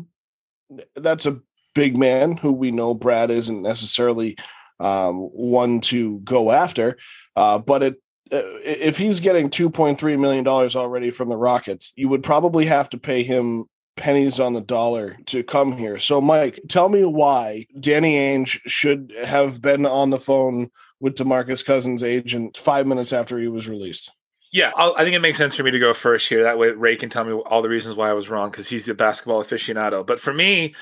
[0.95, 1.39] that's a
[1.75, 4.37] big man who we know Brad isn't necessarily
[4.79, 6.97] um, one to go after.
[7.35, 8.02] Uh, but it
[8.33, 12.89] Uh, if he's getting 2.3 million dollars already from the Rockets, you would probably have
[12.89, 13.65] to pay him
[13.95, 15.99] pennies on the dollar to come here.
[15.99, 21.63] So, Mike, tell me why Danny Ainge should have been on the phone with DeMarcus
[21.63, 24.11] Cousins' agent five minutes after he was released.
[24.51, 26.43] Yeah, I'll, i think it makes sense for me to go first here.
[26.43, 28.85] That way, Ray can tell me all the reasons why I was wrong because he's
[28.85, 30.05] the basketball aficionado.
[30.05, 30.75] But for me,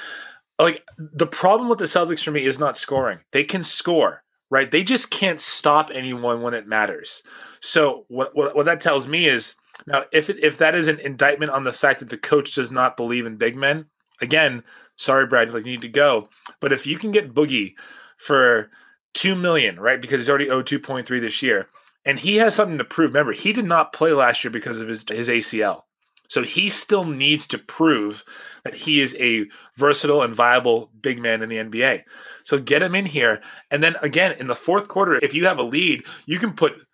[0.60, 3.20] like the problem with the Celtics for me is not scoring.
[3.32, 4.21] They can score
[4.52, 4.70] right?
[4.70, 7.24] They just can't stop anyone when it matters.
[7.62, 9.56] So what what, what that tells me is
[9.88, 12.70] now if it, if that is an indictment on the fact that the coach does
[12.70, 13.86] not believe in big men,
[14.22, 14.64] again,
[14.98, 16.30] sorry, Brad, like you need to go.
[16.60, 17.74] But if you can get Boogie
[18.18, 18.70] for
[19.14, 20.00] two million, right?
[20.00, 21.70] Because he's already owed two point three this year,
[22.06, 23.12] and he has something to prove.
[23.12, 25.84] Remember, he did not play last year because of his his ACL.
[26.32, 28.24] So he still needs to prove
[28.64, 32.04] that he is a versatile and viable big man in the NBA.
[32.46, 33.42] So get him in here.
[33.70, 36.88] And then again, in the fourth quarter, if you have a lead, you can put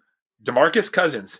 [0.44, 1.40] DeMarcus Cousins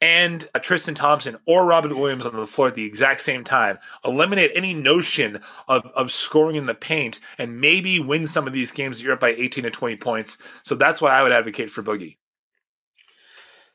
[0.00, 3.78] and uh, Tristan Thompson or Robert Williams on the floor at the exact same time.
[4.04, 8.72] Eliminate any notion of, of scoring in the paint and maybe win some of these
[8.72, 10.36] games you're up by 18 to 20 points.
[10.64, 12.16] So that's why I would advocate for Boogie.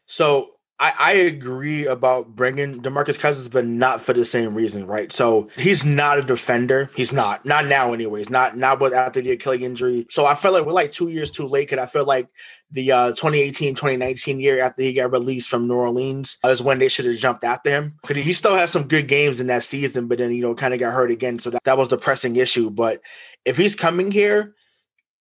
[0.08, 0.50] So
[0.82, 5.12] I, I agree about bringing Demarcus Cousins, but not for the same reason, right?
[5.14, 6.90] So he's not a defender.
[6.96, 8.32] He's not, not now, anyways.
[8.32, 10.08] Not not with after the Achilles injury.
[10.10, 11.70] So I feel like we're like two years too late.
[11.70, 12.30] Cause I feel like
[12.72, 16.88] the uh, 2018 2019 year after he got released from New Orleans is when they
[16.88, 18.00] should have jumped after him.
[18.04, 20.74] Cause he still has some good games in that season, but then you know kind
[20.74, 21.38] of got hurt again.
[21.38, 22.72] So that, that was the pressing issue.
[22.72, 23.02] But
[23.46, 24.56] if he's coming here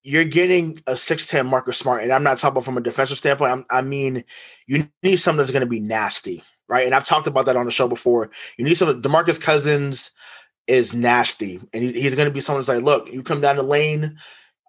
[0.04, 2.04] you're getting a 6'10 Marcus Smart.
[2.04, 3.52] And I'm not talking about from a defensive standpoint.
[3.52, 4.24] I'm, i mean,
[4.68, 6.86] you need something that's going to be nasty, right?
[6.86, 8.32] And I've talked about that on the show before.
[8.58, 10.12] You need some, Demarcus Cousins
[10.68, 11.60] is nasty.
[11.74, 14.18] And he, he's going to be someone that's like, look, you come down the lane,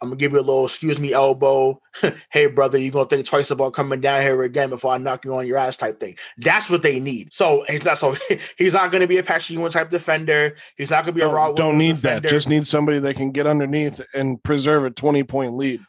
[0.01, 1.81] I'm gonna give you a little excuse me elbow.
[2.31, 5.35] hey brother, you're gonna think twice about coming down here again before I knock you
[5.35, 6.17] on your ass type thing.
[6.39, 7.33] That's what they need.
[7.33, 8.17] So he's not so
[8.59, 10.57] he's not gonna be a Patrick Ewing type defender.
[10.77, 11.53] He's not gonna be don't, a raw.
[11.53, 12.21] Don't need defender.
[12.21, 12.31] that.
[12.31, 15.81] Just need somebody that can get underneath and preserve a 20 point lead.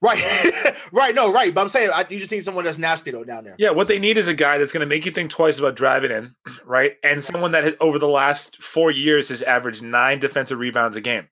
[0.00, 1.52] Right, right, no, right.
[1.52, 3.56] But I'm saying I, you just need someone that's nasty though down there.
[3.58, 5.74] Yeah, what they need is a guy that's going to make you think twice about
[5.74, 6.94] driving in, right?
[7.02, 11.00] And someone that has, over the last four years has averaged nine defensive rebounds a
[11.00, 11.26] game.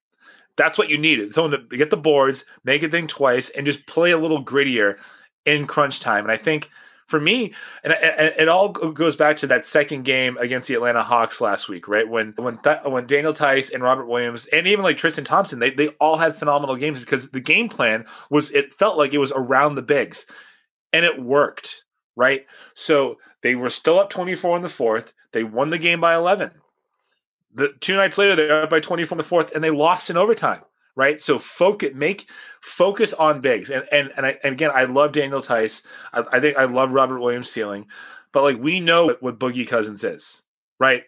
[0.56, 1.18] That's what you need.
[1.18, 1.30] needed.
[1.30, 4.98] Someone to get the boards, make a thing twice, and just play a little grittier
[5.44, 6.24] in crunch time.
[6.24, 6.70] And I think
[7.06, 11.40] for me, and, it all goes back to that second game against the Atlanta Hawks
[11.40, 12.08] last week, right?
[12.08, 15.70] When when Th- when Daniel Theis and Robert Williams and even like Tristan Thompson, they
[15.70, 19.32] they all had phenomenal games because the game plan was it felt like it was
[19.32, 20.26] around the bigs,
[20.92, 21.84] and it worked,
[22.16, 22.44] right?
[22.74, 25.12] So they were still up twenty four in the fourth.
[25.32, 26.50] They won the game by eleven
[27.56, 30.16] the two nights later they're up by 20 from the fourth and they lost in
[30.16, 30.62] overtime
[30.96, 31.20] right?
[31.20, 32.28] So focus make
[32.62, 35.82] focus on bigs and and and, I, and again i love daniel theis.
[36.12, 37.86] I, I, think i love robert williams ceiling.
[38.32, 40.42] But like we know what, what boogie cousins is
[40.78, 41.04] right?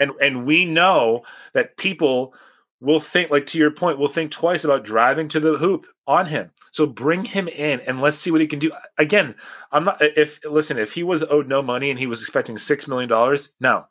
[0.00, 1.22] And and we know
[1.54, 2.34] that people
[2.80, 6.26] will think like to your point will think twice about driving to the hoop on
[6.26, 6.50] him.
[6.72, 8.72] So bring him in and let's see what he can do.
[8.98, 9.34] Again
[9.70, 12.88] i'm not if listen if he was owed no money and he was expecting six
[12.88, 13.86] million dollars no.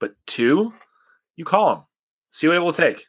[0.00, 0.74] But two
[1.36, 1.82] you call him,
[2.30, 3.06] see what it will take.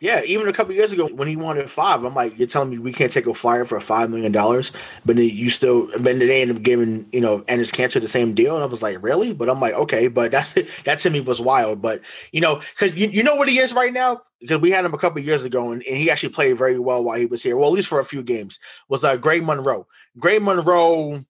[0.00, 2.78] Yeah, even a couple years ago when he wanted five, I'm like, you're telling me
[2.78, 4.72] we can't take a flyer for five million dollars,
[5.04, 8.54] but you still, but they ended up giving you know Enes Kanter the same deal,
[8.54, 9.34] and I was like, really?
[9.34, 11.82] But I'm like, okay, but that's that to me was wild.
[11.82, 12.00] But
[12.32, 14.94] you know, because you, you know what he is right now, because we had him
[14.94, 17.58] a couple years ago, and, and, he actually played very well while he was here,
[17.58, 18.58] well at least for a few games.
[18.88, 19.86] Was uh, Greg Monroe.
[20.18, 21.26] Greg Monroe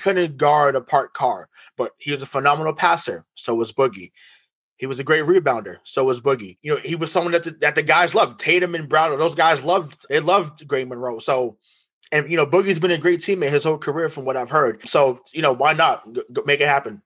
[0.00, 3.24] couldn't guard a parked car, but he was a phenomenal passer.
[3.34, 4.10] So was Boogie.
[4.82, 5.76] He was a great rebounder.
[5.84, 6.58] So was Boogie.
[6.60, 8.40] You know, he was someone that the, that the guys loved.
[8.40, 10.04] Tatum and Brown, those guys loved.
[10.08, 11.20] They loved Greg Monroe.
[11.20, 11.56] So,
[12.10, 14.88] and you know, Boogie's been a great teammate his whole career, from what I've heard.
[14.88, 17.00] So, you know, why not go, go make it happen?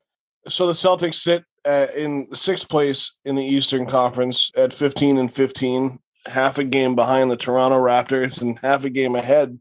[0.49, 5.31] So the Celtics sit uh, in sixth place in the Eastern Conference at 15 and
[5.31, 9.61] 15, half a game behind the Toronto Raptors and half a game ahead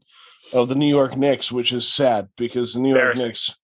[0.54, 3.56] of the New York Knicks, which is sad because the New York Knicks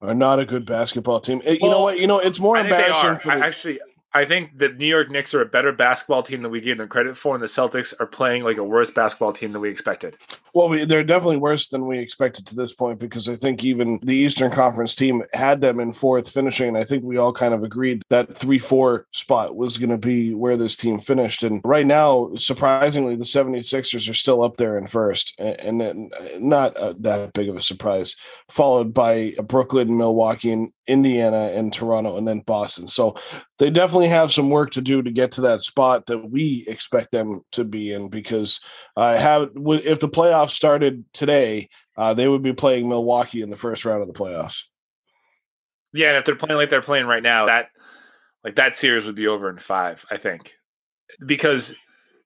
[0.00, 1.40] are not a good basketball team.
[1.44, 2.00] Well, you know what?
[2.00, 3.18] You know it's more embarrassing.
[3.18, 3.80] For the, actually,
[4.12, 6.88] I think the New York Knicks are a better basketball team than we gave them
[6.88, 10.18] credit for, and the Celtics are playing like a worse basketball team than we expected.
[10.52, 14.00] Well, we, they're definitely worse than we expected to this point because I think even
[14.02, 17.54] the Eastern Conference team had them in fourth finishing, and I think we all kind
[17.54, 21.44] of agreed that 3 4 spot was going to be where this team finished.
[21.44, 26.76] And right now, surprisingly, the 76ers are still up there in first, and, and not
[26.76, 28.16] uh, that big of a surprise,
[28.48, 32.88] followed by Brooklyn, Milwaukee, and Indiana, and Toronto, and then Boston.
[32.88, 33.16] So
[33.58, 37.12] they definitely have some work to do to get to that spot that we expect
[37.12, 38.60] them to be in because
[38.96, 43.56] I have if the playoffs started today, uh, they would be playing Milwaukee in the
[43.56, 44.64] first round of the playoffs.
[45.92, 47.68] Yeah, and if they're playing like they're playing right now, that
[48.44, 50.54] like that series would be over in five, I think,
[51.24, 51.74] because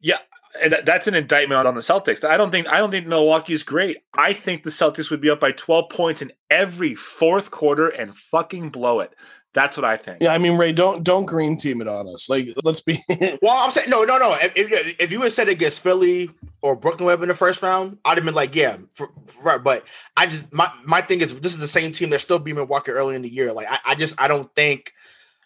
[0.00, 0.18] yeah,
[0.62, 2.28] and that, that's an indictment on the Celtics.
[2.28, 3.98] I don't think I don't think Milwaukee's great.
[4.14, 8.16] I think the Celtics would be up by 12 points in every fourth quarter and
[8.16, 9.14] fucking blow it.
[9.54, 10.20] That's what I think.
[10.20, 12.28] Yeah, I mean, Ray, don't don't green team it on us.
[12.28, 13.00] Like, let's be.
[13.40, 14.34] well, I'm saying no, no, no.
[14.34, 16.28] If, if, if you had said against Philly
[16.60, 19.62] or Brooklyn Web in the first round, I'd have been like, yeah, for, for, right.
[19.62, 19.84] But
[20.16, 22.90] I just my my thing is this is the same team that still beat Milwaukee
[22.90, 23.52] early in the year.
[23.52, 24.92] Like, I, I just I don't think.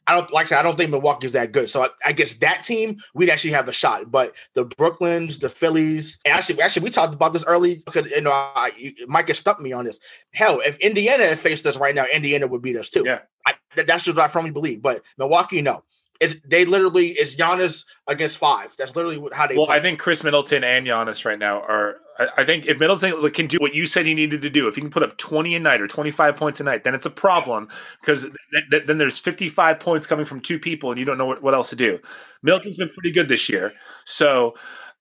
[0.08, 1.68] I don't like I said, I don't think Milwaukee's that good.
[1.68, 4.10] So I, I, guess that team we'd actually have a shot.
[4.10, 8.22] But the Brooklyns, the Phillies, and actually, actually we talked about this early because you
[8.22, 10.00] know I, you, Mike has stumped me on this.
[10.32, 13.02] Hell, if Indiana faced us right now, Indiana would beat us too.
[13.04, 14.80] Yeah, I, that's just what I firmly believe.
[14.80, 15.84] But Milwaukee, no.
[16.20, 18.74] It's, they literally is Giannis against five.
[18.76, 19.56] That's literally how they.
[19.56, 19.76] Well, play.
[19.76, 21.96] I think Khris Middleton and Giannis right now are.
[22.36, 24.80] I, think if Middleton can do what you said he needed to do, if he
[24.80, 27.10] can put up twenty a night or twenty five points a night, then it's a
[27.10, 27.68] problem
[28.00, 31.16] because th- th- then there's fifty five points coming from two people and you don't
[31.16, 32.00] know what, what else to do.
[32.42, 33.72] Middleton's been pretty good this year,
[34.04, 34.54] so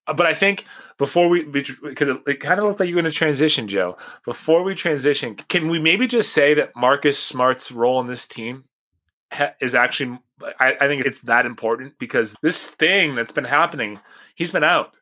[0.08, 0.66] uh, but I think
[0.98, 3.98] before we, because it, it kind of looked like you're going to transition, Joe.
[4.26, 8.66] Before we transition, can we maybe just say that Marcus Smart's role in this team
[9.32, 10.20] ha- is actually,
[10.60, 14.00] I, I think it's that important because this thing that's been happening,
[14.36, 14.94] he's been out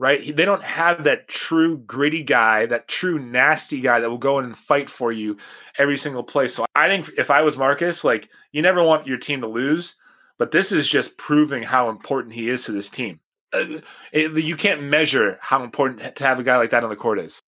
[0.00, 0.34] right?
[0.34, 4.46] They don't have that true gritty guy, that true nasty guy that will go in
[4.46, 5.36] and fight for you
[5.76, 6.48] every single play.
[6.48, 9.96] So I think if I was Marcus, like you never want your team to lose,
[10.38, 13.20] but this is just proving how important he is to this team.
[13.52, 16.96] Uh, it, you can't measure how important to have a guy like that on the
[16.96, 17.42] court is.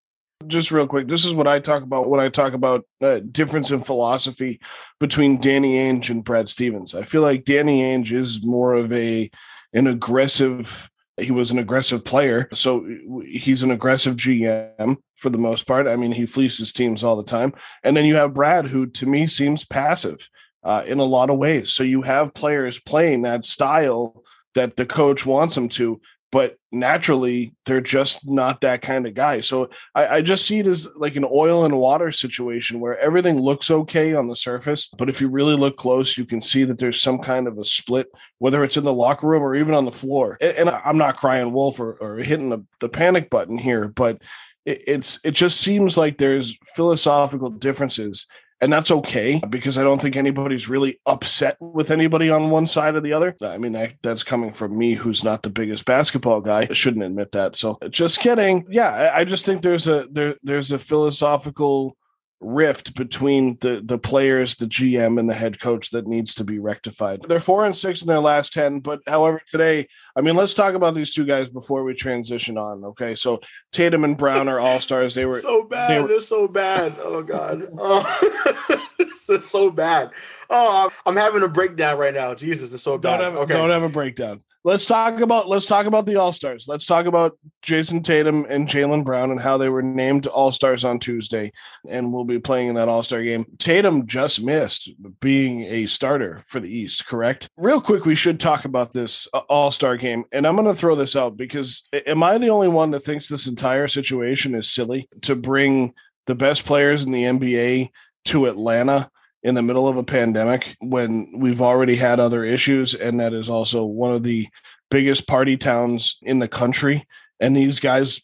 [0.47, 3.71] Just real quick, this is what I talk about when I talk about uh, difference
[3.71, 4.61] in philosophy
[5.01, 6.95] between Danny Ainge and Brad Stevens.
[6.95, 9.31] I feel like Danny Ainge is more of a
[9.73, 12.49] an aggressive he was an aggressive player.
[12.53, 12.87] So
[13.25, 15.87] he's an aggressive GM for the most part.
[15.87, 17.53] I mean, he fleeces teams all the time.
[17.83, 20.29] And then you have Brad, who to me seems passive
[20.65, 21.71] uh, in a lot of ways.
[21.71, 24.23] So you have players playing that style
[24.55, 26.01] that the coach wants them to,
[26.33, 29.41] but naturally they're just not that kind of guy.
[29.41, 33.39] So I, I, just see it as like an oil and water situation where everything
[33.39, 36.79] looks okay on the surface, but if you really look close, you can see that
[36.79, 39.85] there's some kind of a split, whether it's in the locker room or even on
[39.85, 40.39] the floor.
[40.41, 44.23] And, I'm not crying wolf or, or hitting the, the panic button here, but
[44.65, 48.27] it, it's it just seems like there's philosophical differences
[48.63, 52.95] and that's okay because I don't think anybody's really upset with anybody on one side
[52.95, 53.37] or the other.
[53.43, 56.69] I mean, that, that's coming from me, who's not the biggest basketball guy.
[56.71, 57.57] I shouldn't admit that.
[57.57, 58.67] So, just kidding.
[58.71, 61.97] Yeah, I, I just think there's a there there's a philosophical
[62.43, 66.59] rift between the the players, the GM, and the head coach that needs to be
[66.59, 67.23] rectified.
[67.23, 70.75] They're four and six in their last ten, but however, today, I mean, let's talk
[70.75, 72.85] about these two guys before we transition on.
[72.85, 75.15] Okay, so Tatum and Brown are all stars.
[75.15, 75.91] They were so bad.
[75.91, 76.95] They They're so bad.
[76.99, 80.11] Oh God, oh, this is so bad.
[80.51, 82.35] Oh, I'm having a breakdown right now.
[82.35, 83.19] Jesus, it's so bad.
[83.19, 83.55] Don't have, okay.
[83.55, 86.67] don't have a breakdown let's talk about let's talk about the All Stars.
[86.69, 90.85] Let's talk about Jayson Tatum and Jaylen Brown and how they were named All Stars
[90.85, 91.53] on Tuesday,
[91.89, 93.47] and we'll be playing in that All Star game.
[93.59, 97.49] Tatum just missed being a starter for the East, correct?
[97.57, 100.75] Real quick, we should talk about this uh, All Star game, and I'm going to
[100.75, 104.71] throw this out because am I the only one that thinks this entire situation is
[104.71, 105.95] silly to bring
[106.27, 107.91] the best players in the NBA
[108.27, 109.11] to Atlanta?
[109.43, 113.51] In the middle of a pandemic when we've already had other issues and that is
[113.51, 114.49] also one of the
[114.91, 117.07] biggest party towns in the country.
[117.41, 118.23] And these guys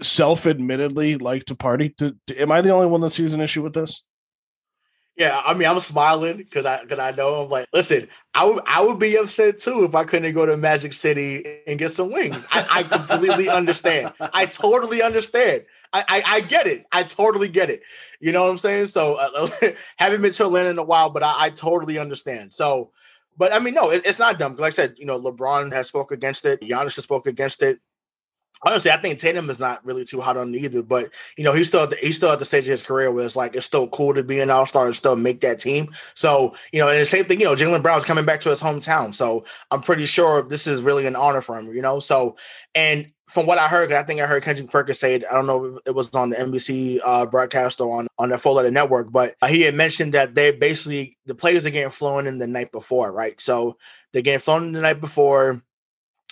[0.00, 1.90] self-admittedly like to party.
[1.98, 4.02] To, to, am i the only one that sees an issue with this
[5.16, 8.62] yeah, I mean, I'm smiling because I because I know I'm like, listen, I would
[8.66, 12.10] I would be upset too if I couldn't go to Magic City and get some
[12.10, 12.46] wings.
[12.50, 14.12] I, I completely understand.
[14.32, 15.66] I totally understand.
[15.92, 16.84] I, I, I get it.
[16.90, 17.82] I totally get it.
[18.18, 18.86] You know what I'm saying?
[18.86, 19.48] So uh,
[19.98, 22.52] haven't been to Atlanta in a while, but I, I totally understand.
[22.52, 22.90] So,
[23.36, 24.56] but I mean, no, it, it's not dumb.
[24.56, 26.60] Like I said, you know, LeBron has spoke against it.
[26.60, 27.78] Giannis has spoke against it
[28.62, 30.82] honestly, I think Tatum is not really too hot on either.
[30.82, 33.24] But you know, he's still the, he's still at the stage of his career where
[33.24, 35.88] it's like it's still cool to be an all star and still make that team.
[36.14, 38.62] So you know, and the same thing, you know, Jaylen Brown's coming back to his
[38.62, 41.72] hometown, so I'm pretty sure this is really an honor for him.
[41.74, 42.36] You know, so
[42.74, 45.24] and from what I heard, I think I heard Kendrick Perkins say it.
[45.28, 48.38] I don't know if it was on the NBC uh, broadcast or on on the
[48.38, 52.26] Four Letter Network, but he had mentioned that they basically the players are getting flown
[52.26, 53.40] in the night before, right?
[53.40, 53.76] So
[54.12, 55.62] they're getting flown in the night before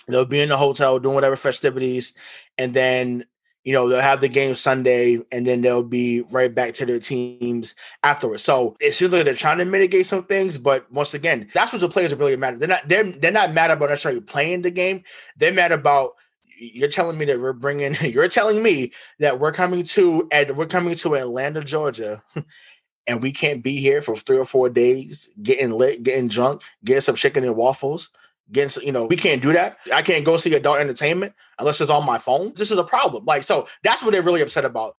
[0.07, 2.13] They'll be in the hotel doing whatever festivities,
[2.57, 3.25] and then
[3.63, 6.99] you know they'll have the game Sunday, and then they'll be right back to their
[6.99, 8.43] teams afterwards.
[8.43, 11.81] So it seems like they're trying to mitigate some things, but once again, that's what
[11.81, 12.59] the players are really mad.
[12.59, 15.03] They're not they're they're not mad about necessarily playing the game.
[15.37, 16.15] They're mad about
[16.59, 20.65] you're telling me that we're bringing you're telling me that we're coming to and we're
[20.65, 22.23] coming to Atlanta, Georgia.
[23.05, 27.01] And we can't be here for three or four days, getting lit, getting drunk, getting
[27.01, 28.11] some chicken and waffles,
[28.51, 29.77] getting you know we can't do that.
[29.93, 32.53] I can't go see adult entertainment unless it's on my phone.
[32.55, 33.25] This is a problem.
[33.25, 34.95] Like so that's what they're really upset about.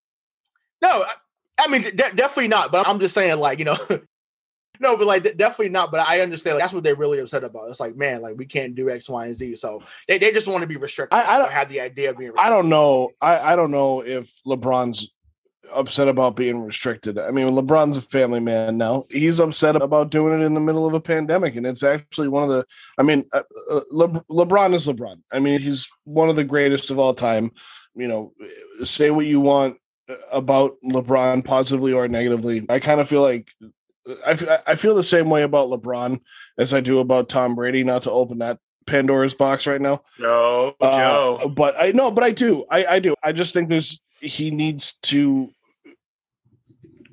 [0.82, 1.14] No i,
[1.60, 3.76] I mean de- definitely not but i'm just saying like you know
[4.80, 7.44] no but like de- definitely not but i understand like, that's what they're really upset
[7.44, 7.68] about.
[7.68, 9.54] It's like man like we can't do x y and z.
[9.54, 12.18] So they, they just want to be restricted i, I don't have the idea of
[12.18, 12.52] being restricted.
[12.52, 13.10] i don't know.
[13.20, 15.10] I, I don't know if lebron's
[15.72, 17.18] upset about being restricted.
[17.18, 19.04] I mean, LeBron's a family man now.
[19.10, 22.42] He's upset about doing it in the middle of a pandemic, and it's actually one
[22.44, 22.66] of the.
[22.98, 25.20] I mean, uh, uh, Le- LeBron is LeBron.
[25.32, 27.52] I mean, he's one of the greatest of all time.
[27.94, 28.32] You know,
[28.82, 29.76] say what you want
[30.32, 32.66] about LeBron, positively or negatively.
[32.68, 33.48] I kind of feel like.
[34.26, 36.20] I, I feel the same way about LeBron
[36.58, 37.84] as I do about Tom Brady.
[37.84, 40.02] Not to open that Pandora's box right now.
[40.18, 41.52] No, uh, Joe.
[41.54, 42.66] But I know, but I do.
[42.70, 43.14] I, I do.
[43.22, 45.50] I just think there's he needs to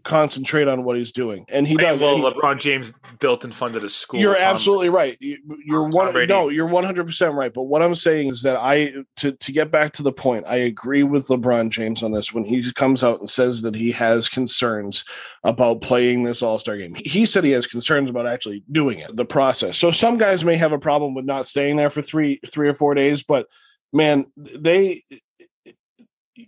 [0.03, 1.99] concentrate on what he's doing, and he does.
[1.99, 4.19] Well, he- LeBron James built and funded a school.
[4.19, 5.15] you're Tom- absolutely right.
[5.19, 6.11] You- You're one.
[6.27, 7.53] No, you're 100 percent right.
[7.53, 10.55] But what I'm saying is that I to to get back to the point, I
[10.55, 14.27] agree with LeBron James on this when he comes out and says that he has
[14.27, 15.05] concerns
[15.43, 16.95] about playing this All Star game.
[16.95, 19.77] He- He said he has concerns about actually doing it, the process.
[19.77, 22.73] So some guys may have a problem with not staying there for three three or
[22.73, 23.45] four days, but
[23.93, 25.03] man, they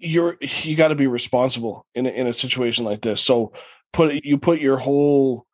[0.01, 3.21] you're you got to be responsible in a, in a situation like this.
[3.21, 3.53] So
[3.91, 5.45] put you put your whole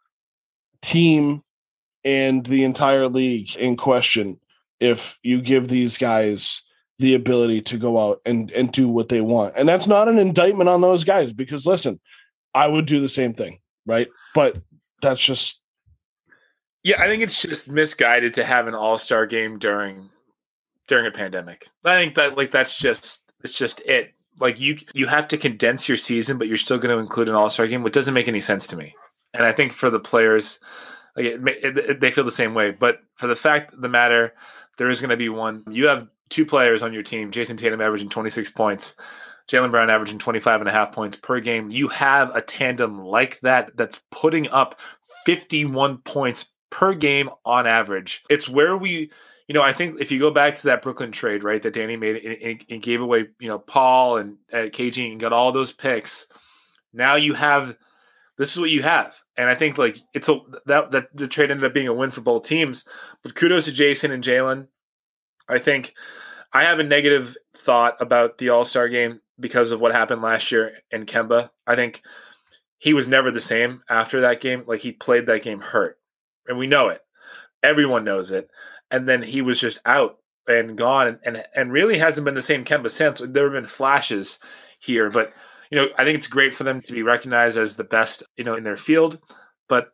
[0.81, 1.41] team
[2.03, 4.39] and the entire league in question
[4.79, 6.61] if you give these guys
[6.97, 9.53] the ability to go out and and do what they want.
[9.55, 11.99] And that's not an indictment on those guys because listen,
[12.53, 14.07] I would do the same thing, right?
[14.33, 14.57] But
[15.01, 15.61] that's just
[16.83, 20.09] Yeah, I think it's just misguided to have an All Star game during
[20.87, 21.67] during a pandemic.
[21.85, 24.13] I think that like that's just it's just it.
[24.39, 27.35] Like you you have to condense your season, but you're still going to include an
[27.35, 28.95] All Star game, which doesn't make any sense to me.
[29.33, 30.59] And I think for the players,
[31.15, 32.71] like it, it, it- they feel the same way.
[32.71, 34.33] But for the fact of the matter,
[34.77, 35.63] there is going to be one.
[35.69, 38.95] You have two players on your team: Jayson Tatum averaging 26 points.
[39.49, 41.69] Jaylen Brown averaging 25 and a half points per game.
[41.71, 44.79] You have a tandem like that that's putting up
[45.25, 48.23] 51 points per game on average.
[48.29, 49.11] It's where we,
[49.50, 51.97] you know, I think if you go back to that Brooklyn trade, right, that Danny
[51.97, 56.28] made and, gave away, you know, Paul and uh, KG and got all those picks.
[56.93, 57.76] Now you have,
[58.38, 61.50] this is what you have, and I think like it's a that that the trade
[61.50, 62.86] ended up being a win for both teams.
[63.24, 64.68] But kudos to Jayson and Jaylen.
[65.47, 65.95] I think
[66.54, 70.52] I have a negative thought about the All Star game because of what happened last
[70.52, 71.50] year in Kemba.
[71.66, 72.04] I think
[72.78, 74.64] he was never the same after that game.
[74.68, 75.97] Like he played that game hurt,
[76.47, 77.02] and we know it.
[77.62, 78.50] Everyone knows it.
[78.91, 80.17] And then he was just out
[80.47, 83.21] and gone, and and, and really hasn't been the same Kemba since.
[83.23, 84.39] There have been flashes
[84.79, 85.33] here, but
[85.69, 88.43] you know I think it's great for them to be recognized as the best you
[88.43, 89.19] know in their field.
[89.67, 89.91] But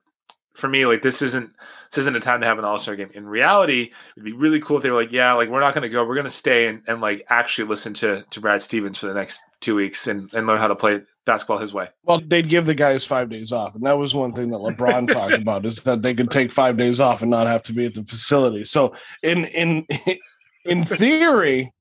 [0.55, 1.51] for me, like this isn't
[1.91, 3.11] this isn't a time to have an All Star game.
[3.13, 5.83] In reality, it'd be really cool if they were like, yeah, like we're not going
[5.83, 8.99] to go, we're going to stay and, and like actually listen to to Brad Stevens
[8.99, 11.89] for the next two weeks and, and learn how to play basketball his way.
[12.03, 15.09] well, they'd give the guys five days off, and that was one thing that LeBron
[15.11, 17.86] talked about is that they could take five days off and not have to be
[17.86, 18.63] at the facility.
[18.63, 19.86] So in in
[20.65, 21.73] in theory,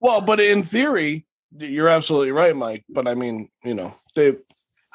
[0.00, 1.26] well, but in theory,
[1.58, 2.84] you're absolutely right, Mike.
[2.88, 4.36] But I mean, you know, they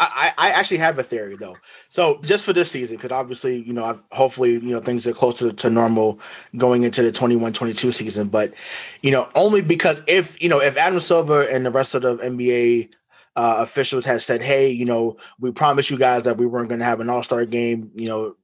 [0.02, 1.58] I, I I actually have a theory though.
[1.88, 5.14] So just for this season, because obviously, you know, I've hopefully, you know, things are
[5.14, 6.20] closer to normal
[6.58, 8.28] going into the 21-22 season.
[8.28, 8.54] But,
[9.02, 12.18] you know, only because if, you know, if Adam Silver and the rest of the
[12.18, 12.90] NBA
[13.36, 16.80] uh, officials had said, hey, you know, we promised you guys that we weren't going
[16.80, 18.36] to have an all-star game, you know,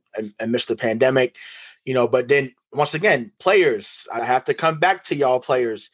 [0.47, 1.35] miss the pandemic,
[1.85, 5.89] you know, but then once again, players, I have to come back to y'all players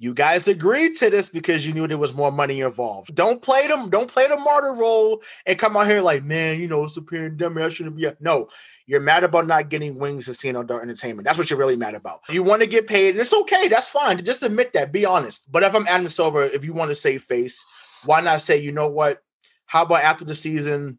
[0.00, 3.14] you guys agreed to this because you knew there was more money involved.
[3.16, 3.90] Don't play them.
[3.90, 7.02] Don't play the martyr role and come out here like, man, you know, it's a
[7.02, 7.64] pandemic.
[7.64, 8.08] I shouldn't be.
[8.20, 8.48] No,
[8.86, 11.26] you're mad about not getting wings and seeing adult entertainment.
[11.26, 12.20] That's what you're really mad about.
[12.28, 13.66] You want to get paid, and it's okay.
[13.66, 14.22] That's fine.
[14.24, 14.92] Just admit that.
[14.92, 15.50] Be honest.
[15.50, 17.66] But if I'm Adam Silver, if you want to save face,
[18.04, 19.22] why not say, you know what?
[19.66, 20.98] How about after the season,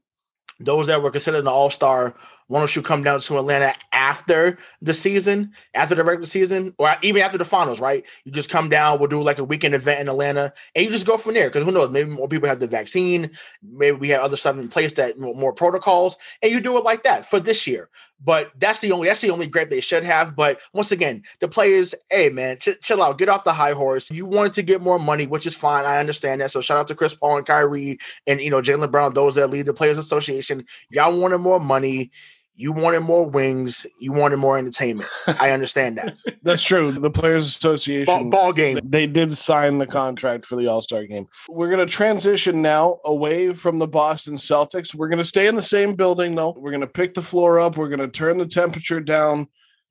[0.59, 2.15] those that were considered an all star,
[2.47, 6.93] why don't you come down to Atlanta after the season, after the regular season, or
[7.01, 8.03] even after the finals, right?
[8.25, 11.05] You just come down, we'll do like a weekend event in Atlanta, and you just
[11.05, 11.47] go from there.
[11.47, 13.31] Because who knows, maybe more people have the vaccine,
[13.61, 17.03] maybe we have other stuff in place that more, protocols, and you do it like
[17.03, 17.89] that for this year.
[18.23, 20.35] But that's the only that's the only grade they should have.
[20.35, 24.11] But once again, the players, hey man, ch- chill out, get off the high horse.
[24.11, 25.85] You wanted to get more money, which is fine.
[25.85, 26.51] I understand that.
[26.51, 27.97] So shout out to Chris Paul and Kyrie
[28.27, 30.65] and you know Jaylen Brown, those that lead the Players Association.
[30.89, 32.11] Y'all wanted more money.
[32.59, 33.87] You wanted more wings.
[33.99, 35.07] You wanted more entertainment.
[35.39, 36.17] I understand that.
[36.43, 36.91] that's true.
[36.91, 38.81] The Players Association ball, ball game.
[38.83, 41.29] They did sign the contract for the All Star game.
[41.47, 44.93] We're going to transition now away from the Boston Celtics.
[44.93, 46.53] We're going to stay in the same building, though.
[46.57, 47.77] We're going to pick the floor up.
[47.77, 49.47] We're going to turn the temperature down.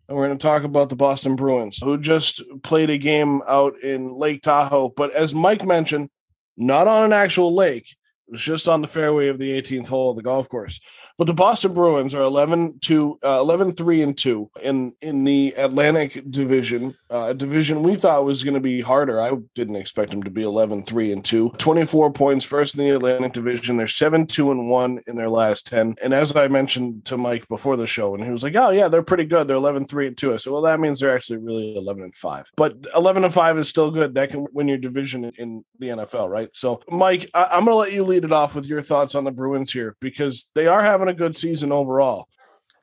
[0.06, 3.78] And we're going to talk about the Boston Bruins, who just played a game out
[3.82, 4.90] in Lake Tahoe.
[4.90, 6.10] But as Mike mentioned,
[6.58, 7.96] not on an actual lake.
[8.30, 10.80] Was just on the fairway of the 18th hole of the golf course.
[11.16, 15.54] But the Boston Bruins are 11 to uh, 11 3 and 2 in in the
[15.56, 19.20] Atlantic division, uh, a division we thought was going to be harder.
[19.20, 21.54] I didn't expect them to be 11 3 and 2.
[21.58, 23.78] 24 points first in the Atlantic division.
[23.78, 25.96] They're 7 2 and 1 in their last 10.
[26.02, 28.88] And as I mentioned to Mike before the show and he was like, "Oh yeah,
[28.88, 29.48] they're pretty good.
[29.48, 32.14] They're 11 3 and 2." I said, "Well, that means they're actually really 11 and
[32.14, 34.14] 5." But 11 and 5 is still good.
[34.14, 36.48] That can win your division in, in the NFL, right?
[36.52, 39.24] So, Mike, I- I'm going to let you lead it off with your thoughts on
[39.24, 42.28] the Bruins here because they are having a good season overall.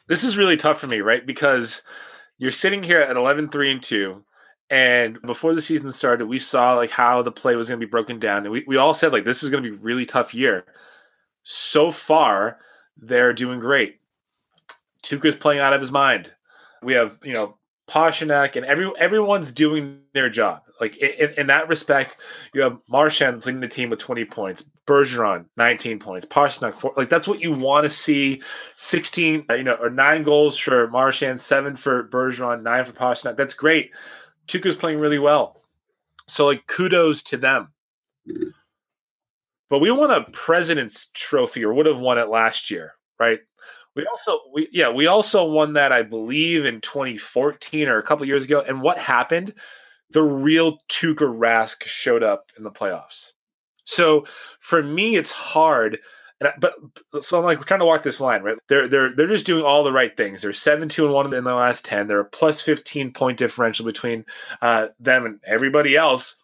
[0.08, 1.26] This is really tough for me, right?
[1.26, 1.82] Because
[2.38, 4.24] you're sitting here at 11 3 and 2
[4.70, 7.90] and before the season started we saw like how the play was going to be
[7.90, 10.06] broken down and we, we all said like this is going to be a really
[10.06, 10.66] tough year
[11.44, 12.58] so far
[12.98, 14.00] they're doing great.
[15.04, 16.34] Tuukka's playing out of his mind.
[16.82, 17.58] We have, you know,
[17.90, 20.62] Pastrnak and every everyone's doing their job.
[20.82, 22.18] Like in, in that respect,
[22.54, 26.94] you have Marchand leading the team with 20 points, Bergeron 19 points, Pastrnak four.
[26.98, 28.42] Like that's what you want to see.
[28.76, 33.38] 16, uh, you know, or nine goals for Marchand, seven for Bergeron, nine for Pastrnak.
[33.38, 33.92] That's great.
[34.48, 35.62] Tuukka's playing really well.
[36.28, 37.72] So like kudos to them.
[39.70, 43.40] But we won a president's trophy or would have won it last year, right?
[43.96, 48.28] We also we yeah, we also won that I believe in 2014 or a couple
[48.28, 48.62] years ago.
[48.66, 49.54] And what happened?
[50.12, 53.34] The real Tuukka Rask showed up in the playoffs.
[53.86, 54.26] So
[54.60, 56.00] for me, it's hard.
[56.42, 56.76] And I, but
[57.22, 58.58] so I'm like we're trying to walk this line, right?
[58.68, 60.42] They're they're they're just doing all the right things.
[60.42, 62.08] They're seven two and one in the last ten.
[62.08, 64.26] They're a plus fifteen point differential between
[64.62, 66.36] uh, them and everybody else.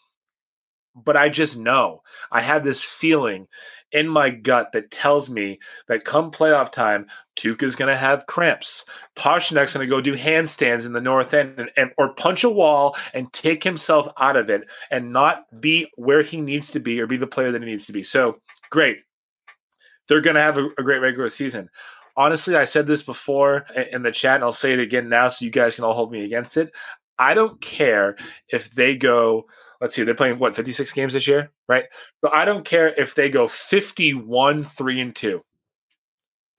[0.93, 3.47] But I just know I have this feeling
[3.91, 8.85] in my gut that tells me that come playoff time, Tuukka's going to have cramps.
[9.15, 12.49] Pastrnak's going to go do handstands in the north end and, and, or punch a
[12.49, 16.99] wall and take himself out of it and not be where he needs to be
[16.99, 18.03] or be the player that he needs to be.
[18.03, 18.39] So
[18.69, 18.99] great.
[20.07, 21.69] They're going to have a, a great regular season.
[22.17, 25.45] Honestly, I said this before in the chat, and I'll say it again now so
[25.45, 26.71] you guys can all hold me against it.
[27.17, 28.17] I don't care
[28.49, 29.45] if they go–
[29.81, 31.85] let's see, they're playing what 56 games this year, right?
[32.23, 35.41] So I don't care if they go 51 3 and 2.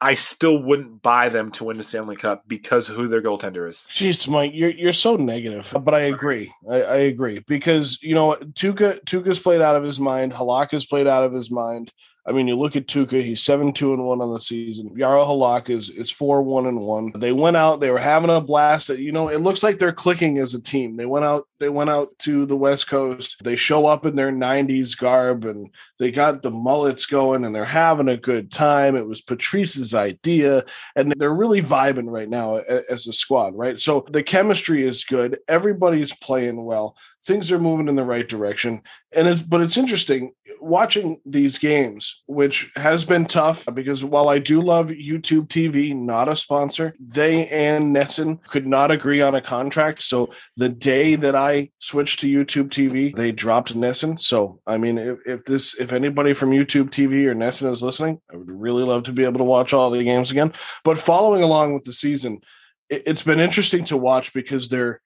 [0.02, 3.68] I still wouldn't buy them to win the Stanley Cup because of who their goaltender
[3.68, 3.86] is.
[3.88, 6.52] Jeez, Mike, you're you're so negative, but I agree.
[6.68, 10.32] I, I agree because you know Tuukka Tuukka's played out of his mind.
[10.32, 11.92] Halak has played out of his mind.
[12.24, 14.90] I mean, you look at Tuukka; he's seven two and one on the season.
[14.90, 17.10] Jaro Halak is is four one and one.
[17.16, 18.90] They went out; they were having a blast.
[18.90, 20.96] You know, it looks like they're clicking as a team.
[20.96, 23.38] They went out; they went out to the West Coast.
[23.42, 27.64] They show up in their '90s garb, and they got the mullets going, and they're
[27.64, 28.94] having a good time.
[28.94, 30.64] It was Patrice's idea,
[30.94, 33.76] and they're really vibing right now as a squad, right?
[33.76, 35.38] So the chemistry is good.
[35.48, 38.82] Everybody's playing well things are moving in the right direction
[39.14, 44.38] and it's but it's interesting watching these games which has been tough because while i
[44.38, 49.40] do love youtube tv not a sponsor they and NESN could not agree on a
[49.40, 50.02] contract.
[50.02, 54.98] So the day that i switched to youtube tv they dropped NESN so i mean
[54.98, 58.82] if, if this if anybody from youtube tv or NESN is listening i would really
[58.82, 60.52] love to be able to watch all the games again.
[60.84, 62.40] But following along with the season
[62.88, 65.00] it, it's been interesting to watch because they're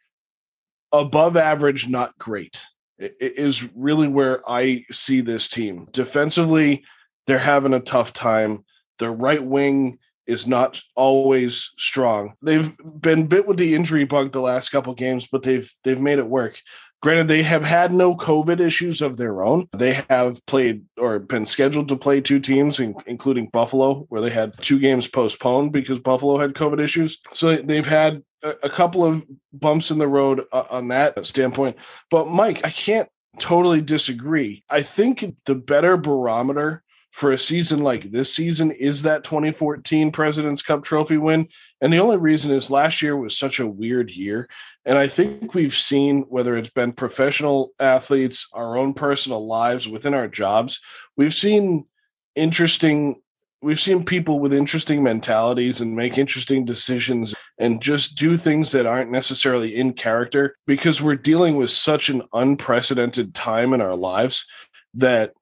[0.92, 2.60] above average, not great,
[2.98, 5.88] is really where I see this team.
[5.92, 6.84] Defensively,
[7.26, 8.64] they're having a tough time.
[8.98, 12.34] Their right wing is not always strong.
[12.42, 16.18] They've been bit with the injury bug the last couple games, but they've they've made
[16.18, 16.60] it work.
[17.02, 19.68] Granted, they have had no COVID issues of their own.
[19.76, 24.54] They have played or been scheduled to play two teams, including Buffalo, where they had
[24.60, 27.18] two games postponed because Buffalo had COVID issues.
[27.34, 31.76] So they've had a, couple of bumps in the road uh, on that standpoint.
[32.10, 33.08] But Mike, I can't
[33.38, 34.64] totally disagree.
[34.70, 36.82] I think the better barometer
[37.16, 41.48] for a season like this season is that 2014 President's Cup trophy win.
[41.80, 44.50] And the only reason is last year was such a weird year.
[44.84, 50.12] And I think we've seen, whether it's been professional athletes, our own personal lives within
[50.12, 50.78] our jobs,
[51.16, 51.86] we've seen
[52.34, 53.22] interesting
[53.62, 58.84] we've seen people with interesting mentalities and make interesting decisions and just do things that
[58.84, 64.44] aren't necessarily in character because we're dealing with such an unprecedented time in our lives
[64.92, 65.32] that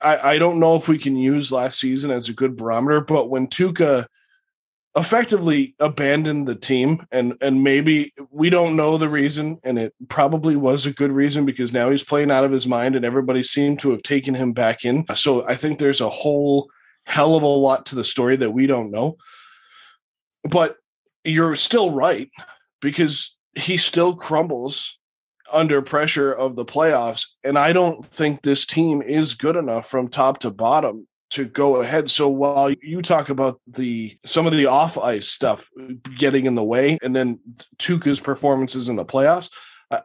[0.00, 3.28] I, I don't know if we can use last season as a good barometer, but
[3.28, 4.06] when Tuukka
[4.96, 10.54] effectively abandoned the team and and maybe we don't know the reason and it probably
[10.54, 13.80] was a good reason because now he's playing out of his mind and everybody seemed
[13.80, 15.04] to have taken him back in.
[15.16, 16.70] So i think there's a whole
[17.06, 19.16] hell of a lot to the story that we don't know.
[20.44, 20.76] But
[21.24, 22.30] you're still right
[22.80, 24.98] because he still crumbles
[25.54, 30.08] under pressure of the playoffs and i don't think this team is good enough from
[30.08, 32.08] top to bottom to go ahead.
[32.10, 35.68] So while you talk about the some of the off ice stuff
[36.16, 37.40] getting in the way, and then
[37.78, 39.50] Tuukka's performances in the playoffs,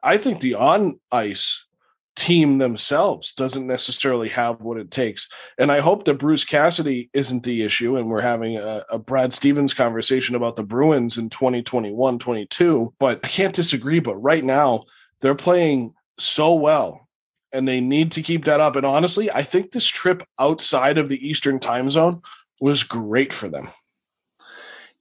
[0.03, 1.67] I think the on ice
[2.15, 5.27] team themselves doesn't necessarily have what it takes.
[5.57, 7.95] And I hope that Bruce Cassidy isn't the issue.
[7.95, 12.93] And we're having a, a, Brad Stevens conversation about the Bruins in 2021 22.
[12.99, 13.99] But I can't disagree.
[13.99, 14.83] But right now,
[15.21, 17.07] they're playing so well
[17.51, 18.75] and they need to keep that up.
[18.75, 22.21] And honestly, I think this trip outside of the Eastern time zone
[22.59, 23.69] was great for them.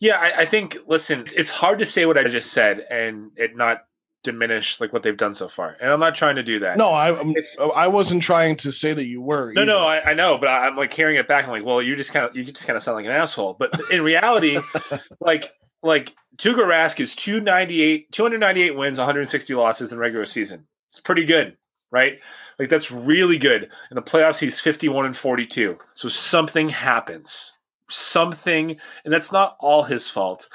[0.00, 0.78] Yeah, I, I, think.
[0.86, 3.82] Listen, it's hard to say what I just said and it not
[4.22, 5.76] diminish like what they've done so far.
[5.80, 6.76] And I'm not trying to do that.
[6.76, 9.52] No, I I'm, uh, I wasn't trying to say that you were.
[9.52, 9.72] No, either.
[9.72, 11.44] no, I, I know, but I, I'm like carrying it back.
[11.44, 13.56] I'm like, well, you just kind of you just kind of sound like an asshole.
[13.58, 14.58] But in reality,
[15.20, 15.44] like
[15.82, 20.66] like Tuukka Rask is 298, 298 wins, 160 losses in regular season.
[20.90, 21.56] It's pretty good,
[21.90, 22.18] right?
[22.58, 23.70] Like that's really good.
[23.90, 25.78] In the playoffs, he's 51 and 42.
[25.94, 27.54] So something happens.
[27.88, 30.48] Something, and that's not all his fault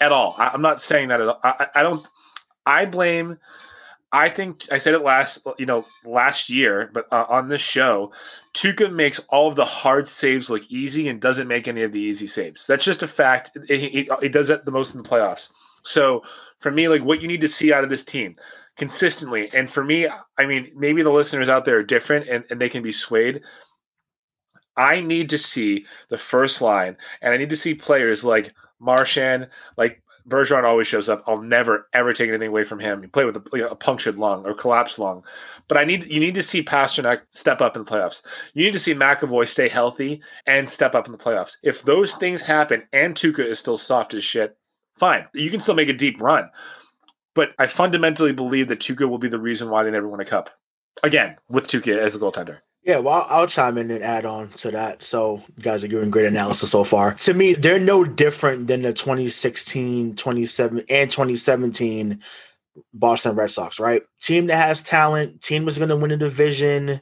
[0.00, 0.34] at all.
[0.36, 1.40] I, I'm not saying that at all.
[1.42, 2.06] I, I don't.
[2.66, 3.38] I blame.
[4.12, 8.12] I think I said it last, you know, last year, but uh, on this show,
[8.52, 12.00] Tuukka makes all of the hard saves look easy and doesn't make any of the
[12.00, 12.66] easy saves.
[12.66, 13.56] That's just a fact.
[13.68, 15.50] He, does that the most in the playoffs.
[15.82, 16.22] So
[16.58, 18.36] for me, like what you need to see out of this team
[18.76, 20.06] consistently, and for me,
[20.38, 23.40] I mean, maybe the listeners out there are different and, and they can be swayed.
[24.76, 29.48] I need to see the first line, and I need to see players like Marchand,
[29.78, 31.22] like Bergeron always shows up.
[31.26, 33.02] I'll never ever take anything away from him.
[33.02, 35.24] You play with a, a, punctured lung or collapsed lung,
[35.68, 38.24] but I need you need to see Pastrnak step up in the playoffs.
[38.54, 41.56] You need to see McAvoy stay healthy and step up in the playoffs.
[41.62, 44.56] If those things happen and Tuukka is still soft as shit,
[44.96, 45.26] fine.
[45.34, 46.50] You can still make a deep run,
[47.34, 50.24] but I fundamentally believe that Tuukka will be the reason why they never win a
[50.24, 50.50] cup
[51.02, 52.58] again with Tuukka as a goaltender.
[52.84, 55.04] Yeah, well, I'll chime in and add on to that.
[55.04, 57.14] So, you guys are giving great analysis so far.
[57.14, 62.20] To me, they're no different than the 2016, 27, and 2017
[62.92, 64.02] Boston Red Sox, right?
[64.20, 67.00] Team that has talent, team is going to win a division.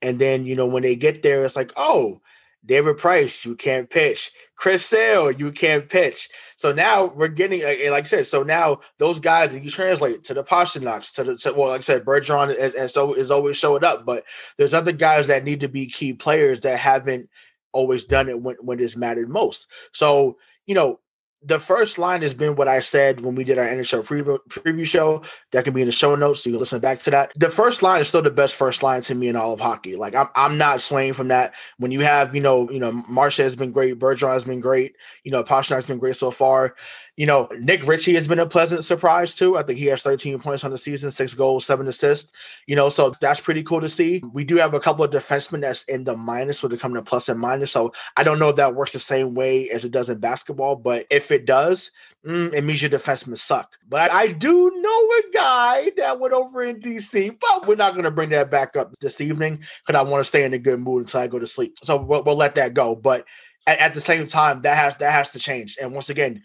[0.00, 2.20] And then, you know, when they get there, it's like, oh,
[2.64, 4.30] David Price, you can't pitch.
[4.54, 6.28] Chris Sale, you can't pitch.
[6.54, 10.34] So now we're getting, like I said, so now those guys that you translate to
[10.34, 13.82] the Pastrnaks, to the, to, well, like I said, Bergeron is, is, is always showing
[13.82, 14.24] up, but
[14.56, 17.28] there's other guys that need to be key players that haven't
[17.72, 19.66] always done it when, when it's mattered most.
[19.92, 21.00] So, you know,
[21.44, 24.86] the first line has been what I said when we did our NHL preview, preview
[24.86, 25.22] show.
[25.50, 27.32] That can be in the show notes, so you can listen back to that.
[27.36, 29.96] The first line is still the best first line to me in all of hockey.
[29.96, 31.54] Like I'm, I'm not swaying from that.
[31.78, 34.96] When you have, you know, you know, Marchand has been great, Bergeron has been great,
[35.24, 36.74] you know, Pastrnak has been great so far.
[37.22, 39.56] You know, Nick Ritchie has been a pleasant surprise too.
[39.56, 42.32] I think he has 13 points on the season, six goals, seven assists.
[42.66, 44.20] You know, so that's pretty cool to see.
[44.32, 47.02] We do have a couple of defensemen that's in the minus when it comes to
[47.02, 47.70] plus and minus.
[47.70, 50.74] So I don't know if that works the same way as it does in basketball,
[50.74, 51.92] but if it does,
[52.26, 53.78] mm, it means your defensemen suck.
[53.88, 58.02] But I, do know a guy that went over in DC, but we're not going
[58.02, 60.80] to bring that back up this evening because I want to stay in a good
[60.80, 61.78] mood until I go to sleep.
[61.84, 62.96] So we'll, we'll let that go.
[62.96, 63.26] But
[63.66, 65.78] at the same time, that has that has to change.
[65.80, 66.42] And once again,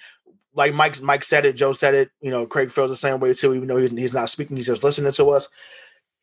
[0.58, 2.10] like Mike Mike said it, Joe said it.
[2.20, 4.84] You know, Craig feels the same way too, even though he's, not speaking, he's just
[4.84, 5.50] listening to us.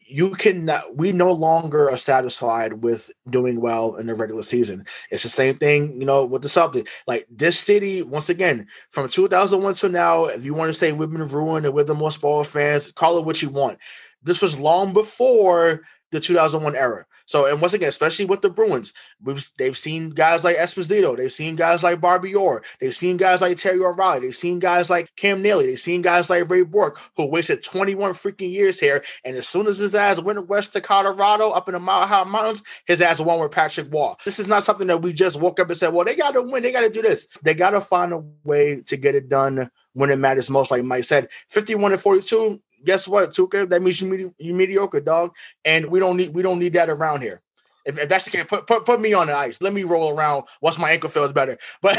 [0.07, 4.85] You can we no longer are satisfied with doing well in the regular season.
[5.11, 6.89] It's the same thing, you know, with the Celtics.
[7.07, 11.11] Like this city, once again, from 2001 to now, if you want to say we've
[11.11, 13.79] been ruined and we're the most spoiled fans, call it what you want.
[14.23, 17.07] This was long before the 2001 era.
[17.27, 21.33] So, and once again, especially with the Bruins, we've they've seen guys like Esposito, they've
[21.33, 25.15] seen guys like Bobby Orr, they've seen guys like Terry O'Reilly, they've seen guys like
[25.17, 29.03] Cam Neely, they've seen guys like Ray Bourque, who wasted 21 freaking years here.
[29.25, 32.25] And as soon as his ass went west to Colorado, up in the Mile High
[32.25, 34.15] Mountains, his ass won with Patrick Roy.
[34.25, 36.43] This is not something that we just woke up and said, well, they got to
[36.43, 37.27] win, they got to do this.
[37.43, 40.71] They got to find a way to get it done when it matters most.
[40.71, 42.61] Like Mike said, 51 and 42.
[42.85, 43.69] Guess what, Tuukka?
[43.69, 45.33] That means you medi- you mediocre, dog.
[45.65, 47.41] And we don't need we don't need that around here.
[47.85, 49.61] If, if, that's the case, put, put put me on the ice.
[49.61, 51.59] Let me roll around once my ankle feels better.
[51.83, 51.99] But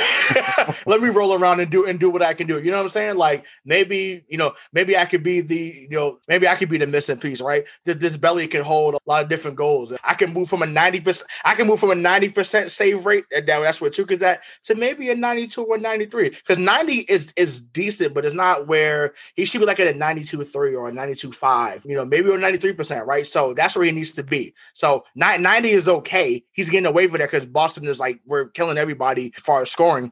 [0.87, 2.59] let me roll around and do and do what I can do.
[2.59, 3.17] You know what I'm saying?
[3.17, 6.79] Like maybe you know maybe I could be the you know maybe I could be
[6.79, 7.65] the missing piece, right?
[7.83, 9.93] This, this belly can hold a lot of different goals.
[10.03, 11.29] I can move from a ninety percent.
[11.43, 13.25] I can move from a ninety percent save rate.
[13.31, 16.29] That, that's what Tuukka's at to maybe a ninety two or ninety three.
[16.29, 19.97] Because ninety is is decent, but it's not where he should be like at a
[19.97, 21.83] ninety two three or a ninety two five.
[21.85, 23.27] You know, maybe a ninety three percent, right?
[23.27, 24.53] So that's where he needs to be.
[24.73, 26.43] So ninety is okay.
[26.51, 29.71] He's getting away with it because Boston is like we're killing everybody as far as
[29.71, 30.11] scoring.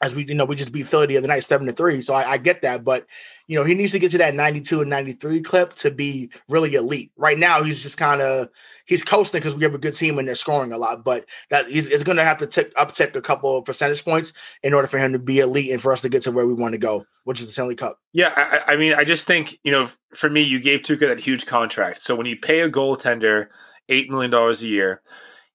[0.00, 2.00] As we, you know, we just beat Philly the other night, seven to three.
[2.02, 3.06] So I, I get that, but
[3.48, 6.74] you know, he needs to get to that 92 and 93 clip to be really
[6.74, 7.10] elite.
[7.16, 8.48] Right now, he's just kind of
[8.84, 11.66] he's coasting because we have a good team and they're scoring a lot, but that
[11.68, 14.98] he's it's gonna have to tick uptick a couple of percentage points in order for
[14.98, 17.06] him to be elite and for us to get to where we want to go,
[17.24, 17.98] which is the Stanley Cup.
[18.12, 21.18] Yeah, I, I mean, I just think, you know, for me, you gave Tuukka that
[21.18, 22.00] huge contract.
[22.00, 23.48] So when you pay a goaltender
[23.88, 25.02] eight million dollars a year,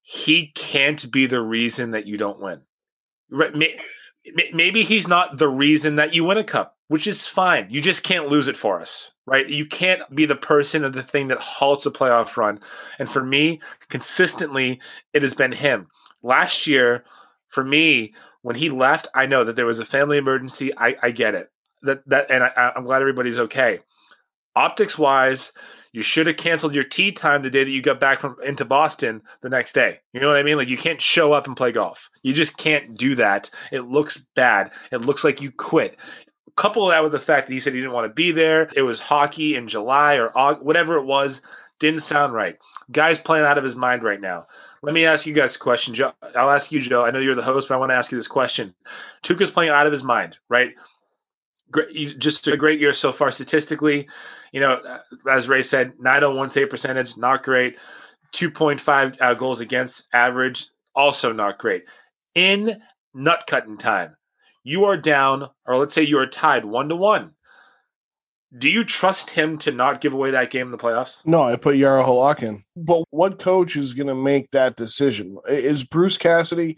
[0.01, 2.61] he can't be the reason that you don't win.
[4.53, 7.67] Maybe he's not the reason that you win a cup, which is fine.
[7.69, 9.49] You just can't lose it for us, right?
[9.49, 12.59] You can't be the person or the thing that halts a playoff run.
[12.99, 13.59] And for me,
[13.89, 14.79] consistently,
[15.13, 15.88] it has been him.
[16.21, 17.03] Last year,
[17.47, 18.13] for me,
[18.43, 20.71] when he left, I know that there was a family emergency.
[20.77, 21.51] I, I get it.
[21.81, 23.79] That that, and I, I'm glad everybody's okay.
[24.55, 25.53] Optics wise,
[25.94, 28.66] you should have canceled your tea time the day that you got back from into
[28.66, 30.00] Boston the next day.
[30.12, 30.58] You know what I mean?
[30.58, 32.10] Like you can't show up and play golf.
[32.24, 33.52] You just can't do that.
[33.72, 34.72] It looks bad.
[34.91, 35.96] It looks like you quit.
[36.56, 38.70] Couple that with the fact that he said he didn't want to be there.
[38.76, 41.41] It was hockey in July or August, whatever it was.
[41.80, 42.58] Didn't sound right.
[42.91, 44.48] Guy's playing out of his mind right now.
[44.82, 46.14] Let me ask you guys a question, Joe.
[46.36, 47.06] I'll ask you, Joe.
[47.06, 48.76] I know you're the host, but I want to ask you this question.
[49.24, 50.74] Tuukka's playing out of his mind, right?
[51.72, 54.08] Great, just a great year so far statistically.
[54.54, 54.99] You know,
[55.30, 57.76] as Ray said, 901 save percentage, not great.
[58.34, 61.84] 2.5 uh, goals against average, also not great.
[62.36, 62.82] In
[63.14, 64.16] nut cutting time,
[64.64, 67.34] you are down, or let's say you are tied one to one.
[68.56, 71.26] Do you trust him to not give away that game in the playoffs?
[71.26, 72.64] No, I put Jaro Halak in.
[72.76, 75.38] But what coach is going to make that decision?
[75.49, 76.78] Is Bruce Cassidy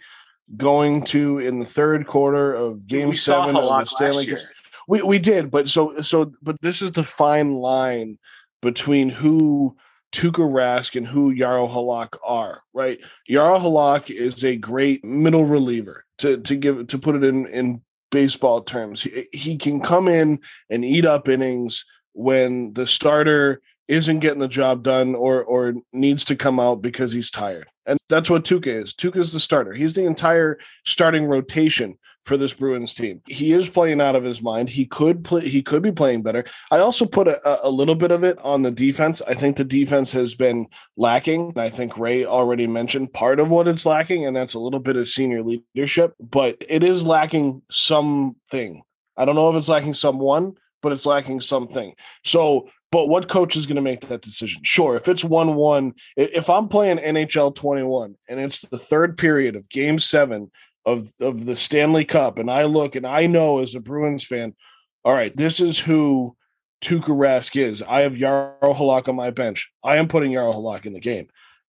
[0.56, 4.40] going to in the third quarter of Game we Seven of the Stanley Cup?
[4.88, 8.18] We we did, but so so but this is the fine line
[8.62, 9.76] between who
[10.12, 13.00] Tuukka Rask and who Jaro Halak are, right?
[13.30, 17.82] Jaro Halak is a great middle reliever to to give to put it in in
[18.12, 19.02] baseball terms.
[19.02, 21.84] He, he can come in and eat up innings
[22.14, 27.12] when the starter isn't getting the job done or or needs to come out because
[27.12, 27.68] he's tired.
[27.86, 28.94] And that's what Tuukka is.
[28.94, 29.74] Tuukka is the starter.
[29.74, 33.22] He's the entire starting rotation for this Bruins team.
[33.28, 34.70] He is playing out of his mind.
[34.70, 35.48] He could play.
[35.48, 36.44] He could be playing better.
[36.72, 39.22] I also put a, a little bit of it on the defense.
[39.28, 40.68] I think the defense has been
[40.98, 41.54] lacking.
[41.56, 44.98] I think Ray already mentioned part of what it's lacking, and that's a little bit
[44.98, 46.16] of senior leadership.
[46.20, 48.82] But it is lacking something.
[49.16, 51.94] I don't know if it's lacking someone, but it's lacking something.
[52.26, 54.62] So but what coach is going to make that decision?
[54.64, 59.58] Sure, if it's 1 1, if I'm playing NHL 21 and it's the third period
[59.58, 60.50] of game seven
[60.86, 64.56] of of the Stanley Cup, and I look and I know as a Bruins fan,
[65.04, 66.36] all right, this is who
[66.84, 67.82] Tuukka Rask is.
[67.84, 69.72] I have Jaro Halak on my bench.
[69.84, 71.28] I am putting Jaro Halak in the game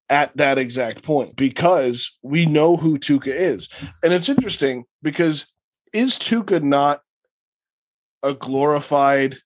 [0.09, 3.69] at that exact point because we know who Tuukka is,
[4.03, 5.47] and it's interesting because
[5.93, 7.01] is Tuukka not
[8.23, 9.39] a glorified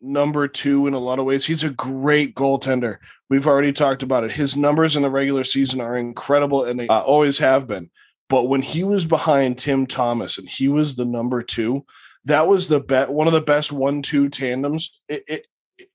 [0.00, 1.46] number two in a lot of ways.
[1.46, 2.98] He's a great goaltender.
[3.30, 4.32] We've already talked about it.
[4.32, 7.90] His numbers in the regular season are incredible, and they uh, always have been.
[8.28, 11.84] But when he was behind Tim Thomas and he was the number two,
[12.24, 14.98] that was the bet one of the best one-two tandems.
[15.08, 15.46] It, it,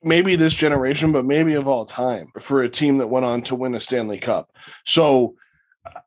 [0.03, 3.55] maybe this generation, but maybe of all time for a team that went on to
[3.55, 4.51] win a Stanley Cup.
[4.85, 5.35] So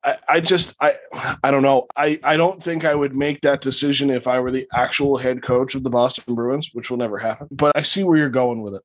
[0.04, 0.94] I, I just I
[1.42, 1.86] I don't know.
[1.96, 5.42] I, I don't think I would make that decision if I were the actual head
[5.42, 7.48] coach of the Boston Bruins, which will never happen.
[7.50, 8.82] But I see where you're going with it.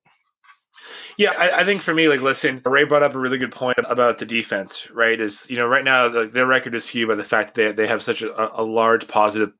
[1.17, 3.77] Yeah, I, I, think for me, like, listen, Ray brought up a really good point
[3.79, 5.19] about the defense, right?
[5.19, 7.83] Is, you know, right now, the, their record is skewed by the fact that they,
[7.83, 9.51] they have such a, a large positive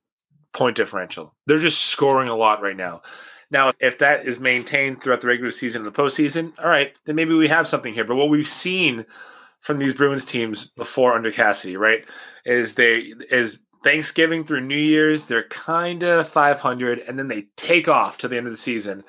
[0.52, 1.34] point differential.
[1.46, 3.02] They're just scoring a lot right now.
[3.50, 7.16] Now, if that is maintained throughout the regular season and the postseason, all right, then
[7.16, 8.04] maybe we have something here.
[8.04, 9.06] But what we've seen
[9.60, 12.04] from these Bruins teams before under Cassidy, right,
[12.44, 17.88] is they is Thanksgiving through New Year's, they're kind of 500, and then they take
[17.88, 19.04] off to the end of the season.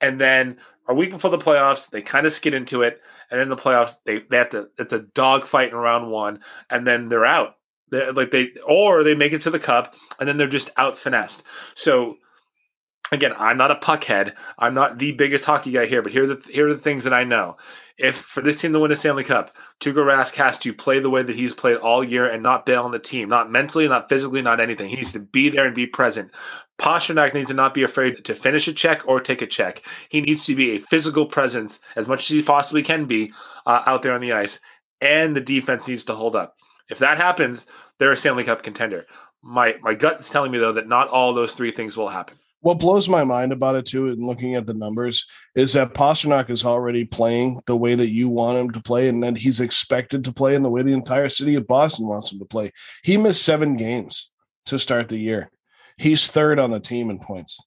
[0.00, 0.56] And then
[0.88, 3.96] a week before the playoffs, they kind of skid into it, and in the playoffs,
[4.04, 4.68] they they have to.
[4.78, 7.56] It's a dogfight in round one, and then they're out.
[7.90, 10.98] They're, like they or they make it to the cup, and then they're just out
[10.98, 11.44] finessed.
[11.74, 12.16] So
[13.12, 14.34] again, I'm not a puckhead.
[14.58, 17.04] I'm not the biggest hockey guy here, but here are the here are the things
[17.04, 17.56] that I know.
[17.98, 21.10] If for this team to win a Stanley Cup, Tuukka Rask has to play the
[21.10, 24.08] way that he's played all year and not bail on the team, not mentally, not
[24.08, 24.88] physically, not anything.
[24.88, 26.32] He needs to be there and be present.
[26.82, 29.82] Pastrnak needs to not be afraid to finish a check or take a check.
[30.08, 33.32] He needs to be a physical presence as much as he possibly can be
[33.64, 34.58] uh, out there on the ice,
[35.00, 36.56] and the defense needs to hold up.
[36.90, 37.68] If that happens,
[37.98, 39.06] they're a Stanley Cup contender.
[39.42, 42.38] My my gut is telling me though that not all those three things will happen.
[42.60, 45.24] What blows my mind about it too, and looking at the numbers,
[45.54, 49.22] is that Pastrnak is already playing the way that you want him to play, and
[49.22, 52.40] then he's expected to play in the way the entire city of Boston wants him
[52.40, 52.72] to play.
[53.04, 54.32] He missed seven games
[54.66, 55.50] to start the year
[56.02, 57.58] he's third on the team in points.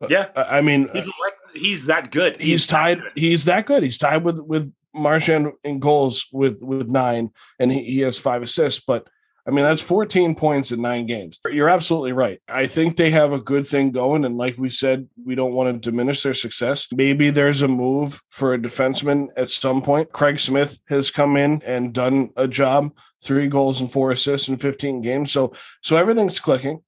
[0.00, 1.12] Uh, yeah, I mean, he's, uh,
[1.54, 2.36] he's that good.
[2.36, 3.00] He's, he's tied.
[3.00, 3.10] Good.
[3.14, 3.82] He's that good.
[3.82, 8.42] He's tied with with Marchand in goals with with nine, and he, he has five
[8.42, 8.82] assists.
[8.84, 9.08] But
[9.46, 11.38] I mean, that's 14 points in nine games.
[11.50, 12.40] You're absolutely right.
[12.48, 14.24] I think they have a good thing going.
[14.24, 16.88] And like we said, we don't want to diminish their success.
[16.90, 20.12] Maybe there's a move for a defenseman at some point.
[20.12, 24.56] Craig Smith has come in and done a job, three goals and four assists in
[24.56, 25.30] 15 games.
[25.30, 26.80] So, so everything's clicking.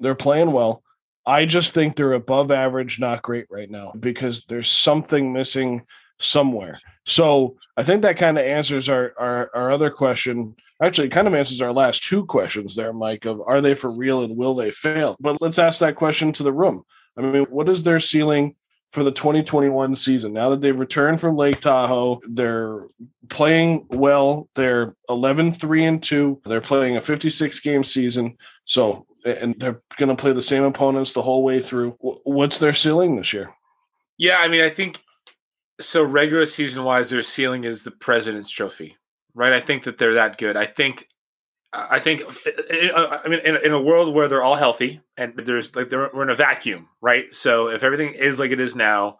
[0.00, 0.82] They're playing well.
[1.26, 5.82] I just think they're above average, not great right now because there's something missing
[6.18, 6.78] somewhere.
[7.04, 10.56] So I think that kind of answers our, our, our other question.
[10.82, 14.22] Actually, kind of answers our last two questions there, Mike, of are they for real
[14.22, 15.16] and will they fail?
[15.20, 16.84] But let's ask that question to the room.
[17.16, 18.56] I mean, what is their ceiling
[18.90, 20.32] for the 2021 season.
[20.32, 22.82] Now that they've returned from Lake Tahoe, they're
[23.28, 24.48] playing well.
[24.54, 26.42] They're 11 3 and 2.
[26.44, 28.36] They're playing a 56 game season.
[28.64, 31.96] So, and they're going to play the same opponents the whole way through.
[32.00, 33.54] What's their ceiling this year?
[34.18, 35.02] Yeah, I mean, I think
[35.80, 36.02] so.
[36.02, 38.96] Regular season wise, their ceiling is the President's Trophy,
[39.34, 39.52] right?
[39.52, 40.56] I think that they're that good.
[40.56, 41.06] I think
[41.72, 42.22] I think,
[42.96, 46.30] I mean, in, in, a world where they're all healthy and there's like we're in
[46.30, 47.32] a vacuum, right?
[47.32, 49.18] So if everything is like it is now,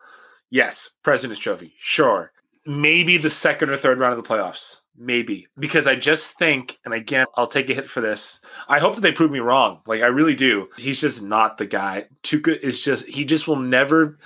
[0.51, 2.33] yes, President's Trophy, sure.
[2.67, 6.95] Maybe the second or third round of the playoffs, maybe because I just think, and
[6.95, 8.41] again, I'll take a hit for this.
[8.69, 9.81] I hope that they prove me wrong.
[9.87, 10.69] Like I really do.
[10.79, 12.07] He's just not the guy.
[12.23, 14.17] Tuukka is just he just will never.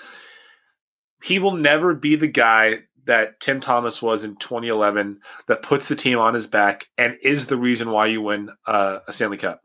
[1.22, 5.96] He will never be the guy that Tim Thomas was in 2011 that puts the
[5.96, 9.60] team on his back and is the reason why you win uh, a Stanley Cup.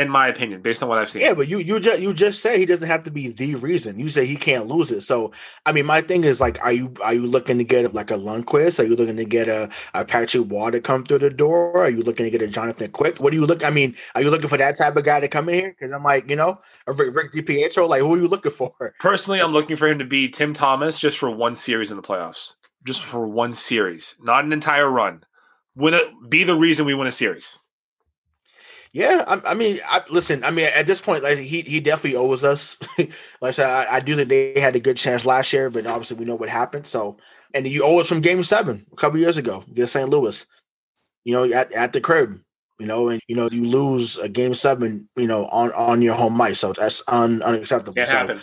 [0.00, 1.22] In my opinion, based on what I've seen.
[1.22, 3.98] Yeah, but you you just you just say he doesn't have to be the reason.
[3.98, 5.02] You say he can't lose it.
[5.02, 5.32] So
[5.66, 8.14] I mean, my thing is like, are you are you looking to get like a
[8.14, 8.80] Lundqvist?
[8.80, 11.78] Are you looking to get a, a Patrick Roy to come through the door?
[11.78, 13.20] Are you looking to get a Jonathan Quick?
[13.20, 13.64] What do you look?
[13.64, 15.76] I mean, are you looking for that type of guy to come in here?
[15.78, 17.88] Because I'm like, you know, a Rick, Rick DiPietro.
[17.88, 18.72] Like, who are you looking for?
[19.00, 22.02] Personally, I'm looking for him to be Tim Thomas just for one series in the
[22.02, 25.24] playoffs just for one series, not an entire run.
[25.76, 27.59] Win it, be the reason we win a series.
[28.92, 30.42] Yeah, I, I mean, I, listen.
[30.42, 32.76] I mean, at this point, like he he definitely owes us.
[32.98, 33.10] like
[33.42, 36.16] I said, I, I, do think they had a good chance last year, but obviously
[36.16, 36.88] we know what happened.
[36.88, 37.16] So,
[37.54, 40.08] and you owe us from Game Seven a couple years ago against St.
[40.08, 40.44] Louis.
[41.24, 42.40] You know, at, at the crib.
[42.80, 45.08] You know, and you know you lose a Game Seven.
[45.16, 47.94] You know, on on your home ice, so that's un, unacceptable.
[47.94, 48.40] Can't so.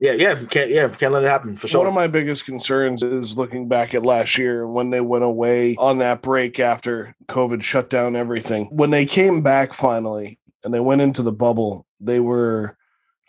[0.00, 1.80] Yeah, yeah, can't yeah, can't let it happen for sure.
[1.80, 5.76] One of my biggest concerns is looking back at last year when they went away
[5.76, 8.66] on that break after COVID shut down everything.
[8.70, 12.78] When they came back finally and they went into the bubble, they were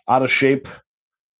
[0.08, 0.66] out of shape.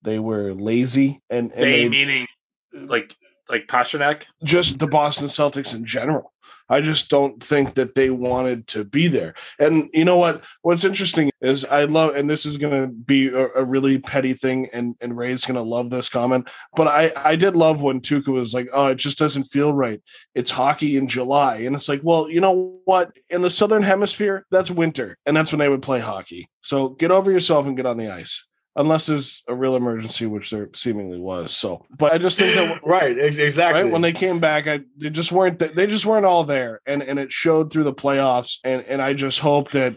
[0.02, 2.26] They were lazy, and, and they, they meaning
[2.74, 3.14] like
[3.48, 6.32] like Pastrnak, just the Boston Celtics in general.
[6.68, 9.34] I just don't think that they wanted to be there.
[9.58, 10.44] And you know what?
[10.62, 14.34] What's interesting is I love, and this is going to be a, a, really petty
[14.34, 16.48] thing, and and Ray's going to love this comment.
[16.74, 20.00] But I I did love when Tuukka was like, "Oh, it just doesn't feel right.
[20.34, 23.12] It's hockey in July," and it's like, well, you know what?
[23.30, 26.48] In the southern hemisphere, that's winter, and that's when they would play hockey.
[26.60, 28.46] So get over yourself and get on the ice
[28.76, 31.54] unless there's a real emergency, which there seemingly was.
[31.54, 33.82] So, but I just think that right, exactly.
[33.82, 37.02] Right when they came back, I they just weren't they just weren't all there, and
[37.02, 38.58] and it showed through the playoffs.
[38.64, 39.96] And and I just hope that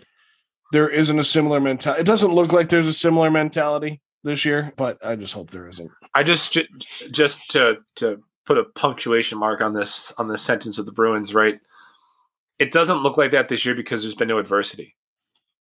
[0.71, 2.01] there isn't a similar mentality.
[2.01, 5.67] It doesn't look like there's a similar mentality this year, but I just hope there
[5.67, 5.91] isn't.
[6.13, 6.57] I just
[7.11, 11.33] just to to put a punctuation mark on this on this sentence of the Bruins,
[11.33, 11.59] right?
[12.57, 14.95] It doesn't look like that this year because there's been no adversity.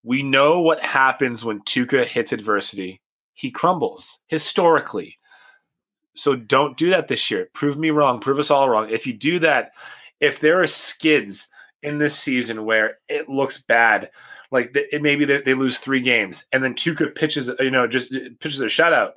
[0.03, 3.01] We know what happens when Tuukka hits adversity
[3.35, 5.19] he crumbles historically.
[6.15, 7.49] So don't do that this year.
[7.53, 8.19] Prove me wrong.
[8.19, 8.89] Prove us all wrong.
[8.89, 9.73] If you do that,
[10.19, 11.49] if there are skids
[11.83, 14.09] in this season where it looks bad,
[14.49, 18.13] like it, maybe they, they, lose three games, and then Tuukka pitches, you know, just
[18.13, 19.13] uh, pitches a shutout,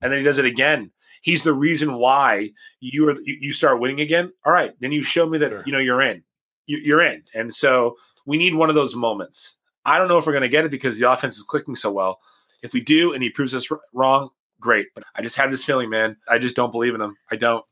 [0.00, 0.92] and then he does it again.
[1.22, 4.32] He's the reason why you are you start winning again.
[4.44, 5.62] All right, then you show me that sure.
[5.66, 6.22] you know you're in.
[6.66, 9.58] You're in, and so we need one of those moments.
[9.84, 11.90] I don't know if we're going to get it because the offense is clicking so
[11.92, 12.20] well,
[12.64, 14.88] if we do and he proves us wrong, great.
[14.94, 16.16] But I just have this feeling, man.
[16.28, 17.16] I just don't believe in him.
[17.30, 17.64] I don't.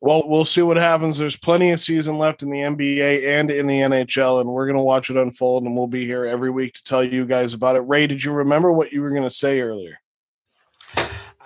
[0.00, 1.18] Well, we'll see what happens.
[1.18, 4.76] There's plenty of season left in the NBA and in the NHL, and we're going
[4.76, 7.76] to watch it unfold, and we'll be here every week to tell you guys about
[7.76, 7.80] it.
[7.80, 9.98] Ray, did you remember what you were going to say earlier?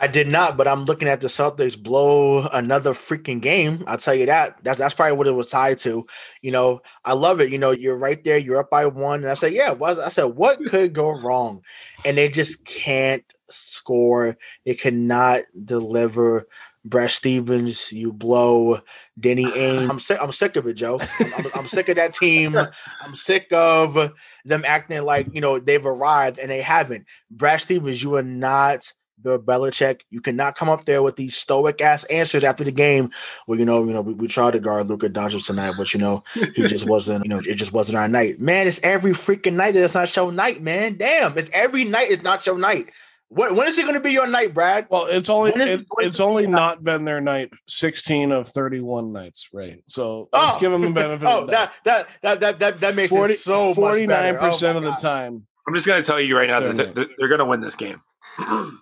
[0.03, 3.85] I did not, but I'm looking at the Celtics blow another freaking game.
[3.87, 4.59] I'll tell you that.
[4.65, 6.05] That's that's probably what it was tied to.
[6.41, 7.53] You know, I love it.
[7.53, 8.37] You know, you're right there.
[8.37, 9.71] You're up by one, and I said, yeah.
[9.71, 11.63] Well, I said, what could go wrong?
[12.05, 14.37] And they just can't score.
[14.67, 16.49] They cannot deliver.
[16.85, 18.81] Brad Stevens, you blow
[19.21, 19.89] Danny Ainge.
[19.89, 20.19] I'm sick.
[20.21, 20.99] I'm sick of it, Joe.
[21.21, 22.57] I'm, I'm, I'm, sick of that team.
[22.57, 24.13] I'm sick of
[24.45, 27.07] them acting like you know they've arrived and they haven't.
[27.31, 28.93] Brad Stevens, you are not
[29.23, 30.03] Bill Belichick.
[30.11, 33.11] You cannot come up there with these stoic ass answers after the game.
[33.47, 36.01] Well, you know, you know, we, we tried to guard Luka Doncic tonight, but you
[36.01, 37.25] know, he just wasn't.
[37.25, 38.41] You know, it just wasn't our night.
[38.41, 40.63] Man, it's every freaking night that it's not show night.
[40.63, 42.91] Man, damn, it's every night it's not show night.
[43.35, 44.89] When, when is it going to be your night, Brad?
[44.91, 47.51] Well, it's only it, it's only not been their night.
[47.67, 49.83] Sixteen of thirty-one nights, right?
[49.87, 50.61] So let's oh.
[50.61, 51.27] give them the benefit.
[51.27, 51.73] oh, that.
[51.85, 54.93] that that that that that makes 40, it so oh forty-nine percent oh of the
[54.93, 55.47] time.
[55.67, 57.77] I'm just going to tell you right now that they're, they're going to win this
[57.77, 58.03] game.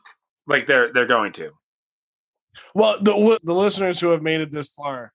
[0.50, 1.52] Like they're they're going to.
[2.74, 5.12] Well, the the listeners who have made it this far,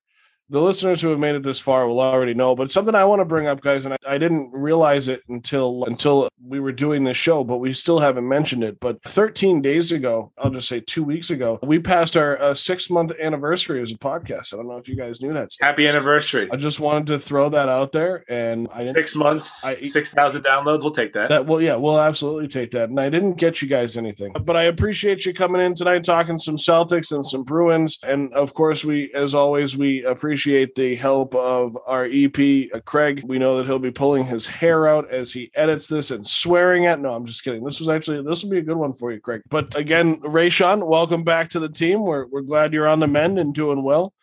[0.50, 3.20] the listeners who have made it this far will already know, but something I want
[3.20, 7.04] to bring up, guys, and I, I, didn't realize it until until we were doing
[7.04, 8.80] this show, but we still haven't mentioned it.
[8.80, 12.92] But 13 days ago, I'll just say two weeks ago, we passed our uh, six
[12.92, 14.54] month anniversary as a podcast.
[14.54, 15.50] I don't know if you guys knew that.
[15.60, 16.48] Happy anniversary!
[16.52, 20.44] I just wanted to throw that out there, and I six months, I, six thousand
[20.44, 20.82] downloads.
[20.82, 21.30] We'll take that.
[21.30, 22.90] That well, yeah, we'll absolutely take that.
[22.90, 26.38] And I didn't get you guys anything, but I appreciate you coming in tonight, talking
[26.38, 31.16] some Celtics and some Bruins, and of course, we, as always, we appreciate the help
[31.16, 33.24] help of our EP, uh, Craig.
[33.26, 36.86] We know that he'll be pulling his hair out as he edits this and swearing
[36.86, 37.00] at.
[37.00, 37.64] No, I'm just kidding.
[37.64, 39.42] This was actually this will be a good one for you, Craig.
[39.50, 42.02] But again, Rayshawn, welcome back to the team.
[42.02, 44.14] We're we're glad you're on the mend and doing well.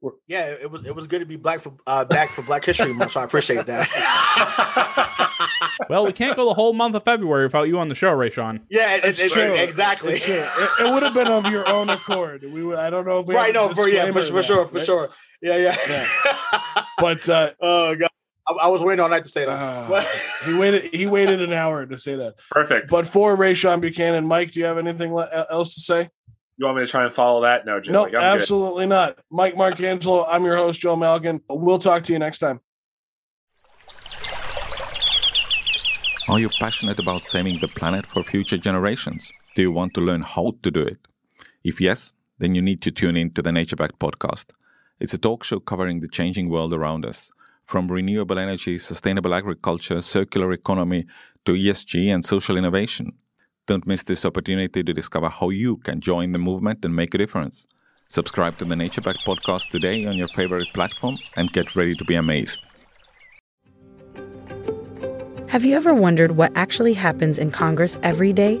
[0.00, 2.64] We're- yeah, it was it was good to be black for uh, back for Black
[2.64, 3.88] History Month, so I appreciate that.
[5.88, 8.62] well, we can't go the whole month of February without you on the show, Rayshawn.
[8.70, 9.54] Yeah, it's, it's true.
[9.54, 10.14] Exactly.
[10.14, 10.34] It's true.
[10.34, 12.42] It, it, would have been of your own accord.
[12.42, 13.52] We, I don't know if we right.
[13.52, 14.84] No, for yeah, for, for sure, for right?
[14.84, 15.10] sure.
[15.42, 15.76] Yeah, yeah.
[15.88, 16.84] yeah.
[16.98, 18.10] but uh, oh god.
[18.46, 19.50] I, I, was waiting all night to say that.
[19.50, 20.04] Uh,
[20.44, 20.94] he waited.
[20.94, 22.34] He waited an hour to say that.
[22.50, 22.90] Perfect.
[22.90, 25.16] But for Rayshawn Buchanan, Mike, do you have anything
[25.50, 26.10] else to say?
[26.56, 27.64] You want me to try and follow that?
[27.64, 27.94] No, Jim.
[27.94, 28.90] No, like, absolutely good.
[28.90, 29.18] not.
[29.30, 31.40] Mike Marcangelo, I'm your host, Joe Malkin.
[31.48, 32.60] We'll talk to you next time.
[36.28, 39.32] Are you passionate about saving the planet for future generations?
[39.56, 40.98] Do you want to learn how to do it?
[41.64, 44.50] If yes, then you need to tune in to the Nature Back podcast.
[45.00, 47.30] It's a talk show covering the changing world around us,
[47.64, 51.06] from renewable energy, sustainable agriculture, circular economy,
[51.46, 53.12] to ESG and social innovation.
[53.66, 57.18] Don't miss this opportunity to discover how you can join the movement and make a
[57.18, 57.66] difference.
[58.08, 62.04] Subscribe to the Nature Back podcast today on your favorite platform and get ready to
[62.04, 62.60] be amazed.
[65.48, 68.60] Have you ever wondered what actually happens in Congress every day?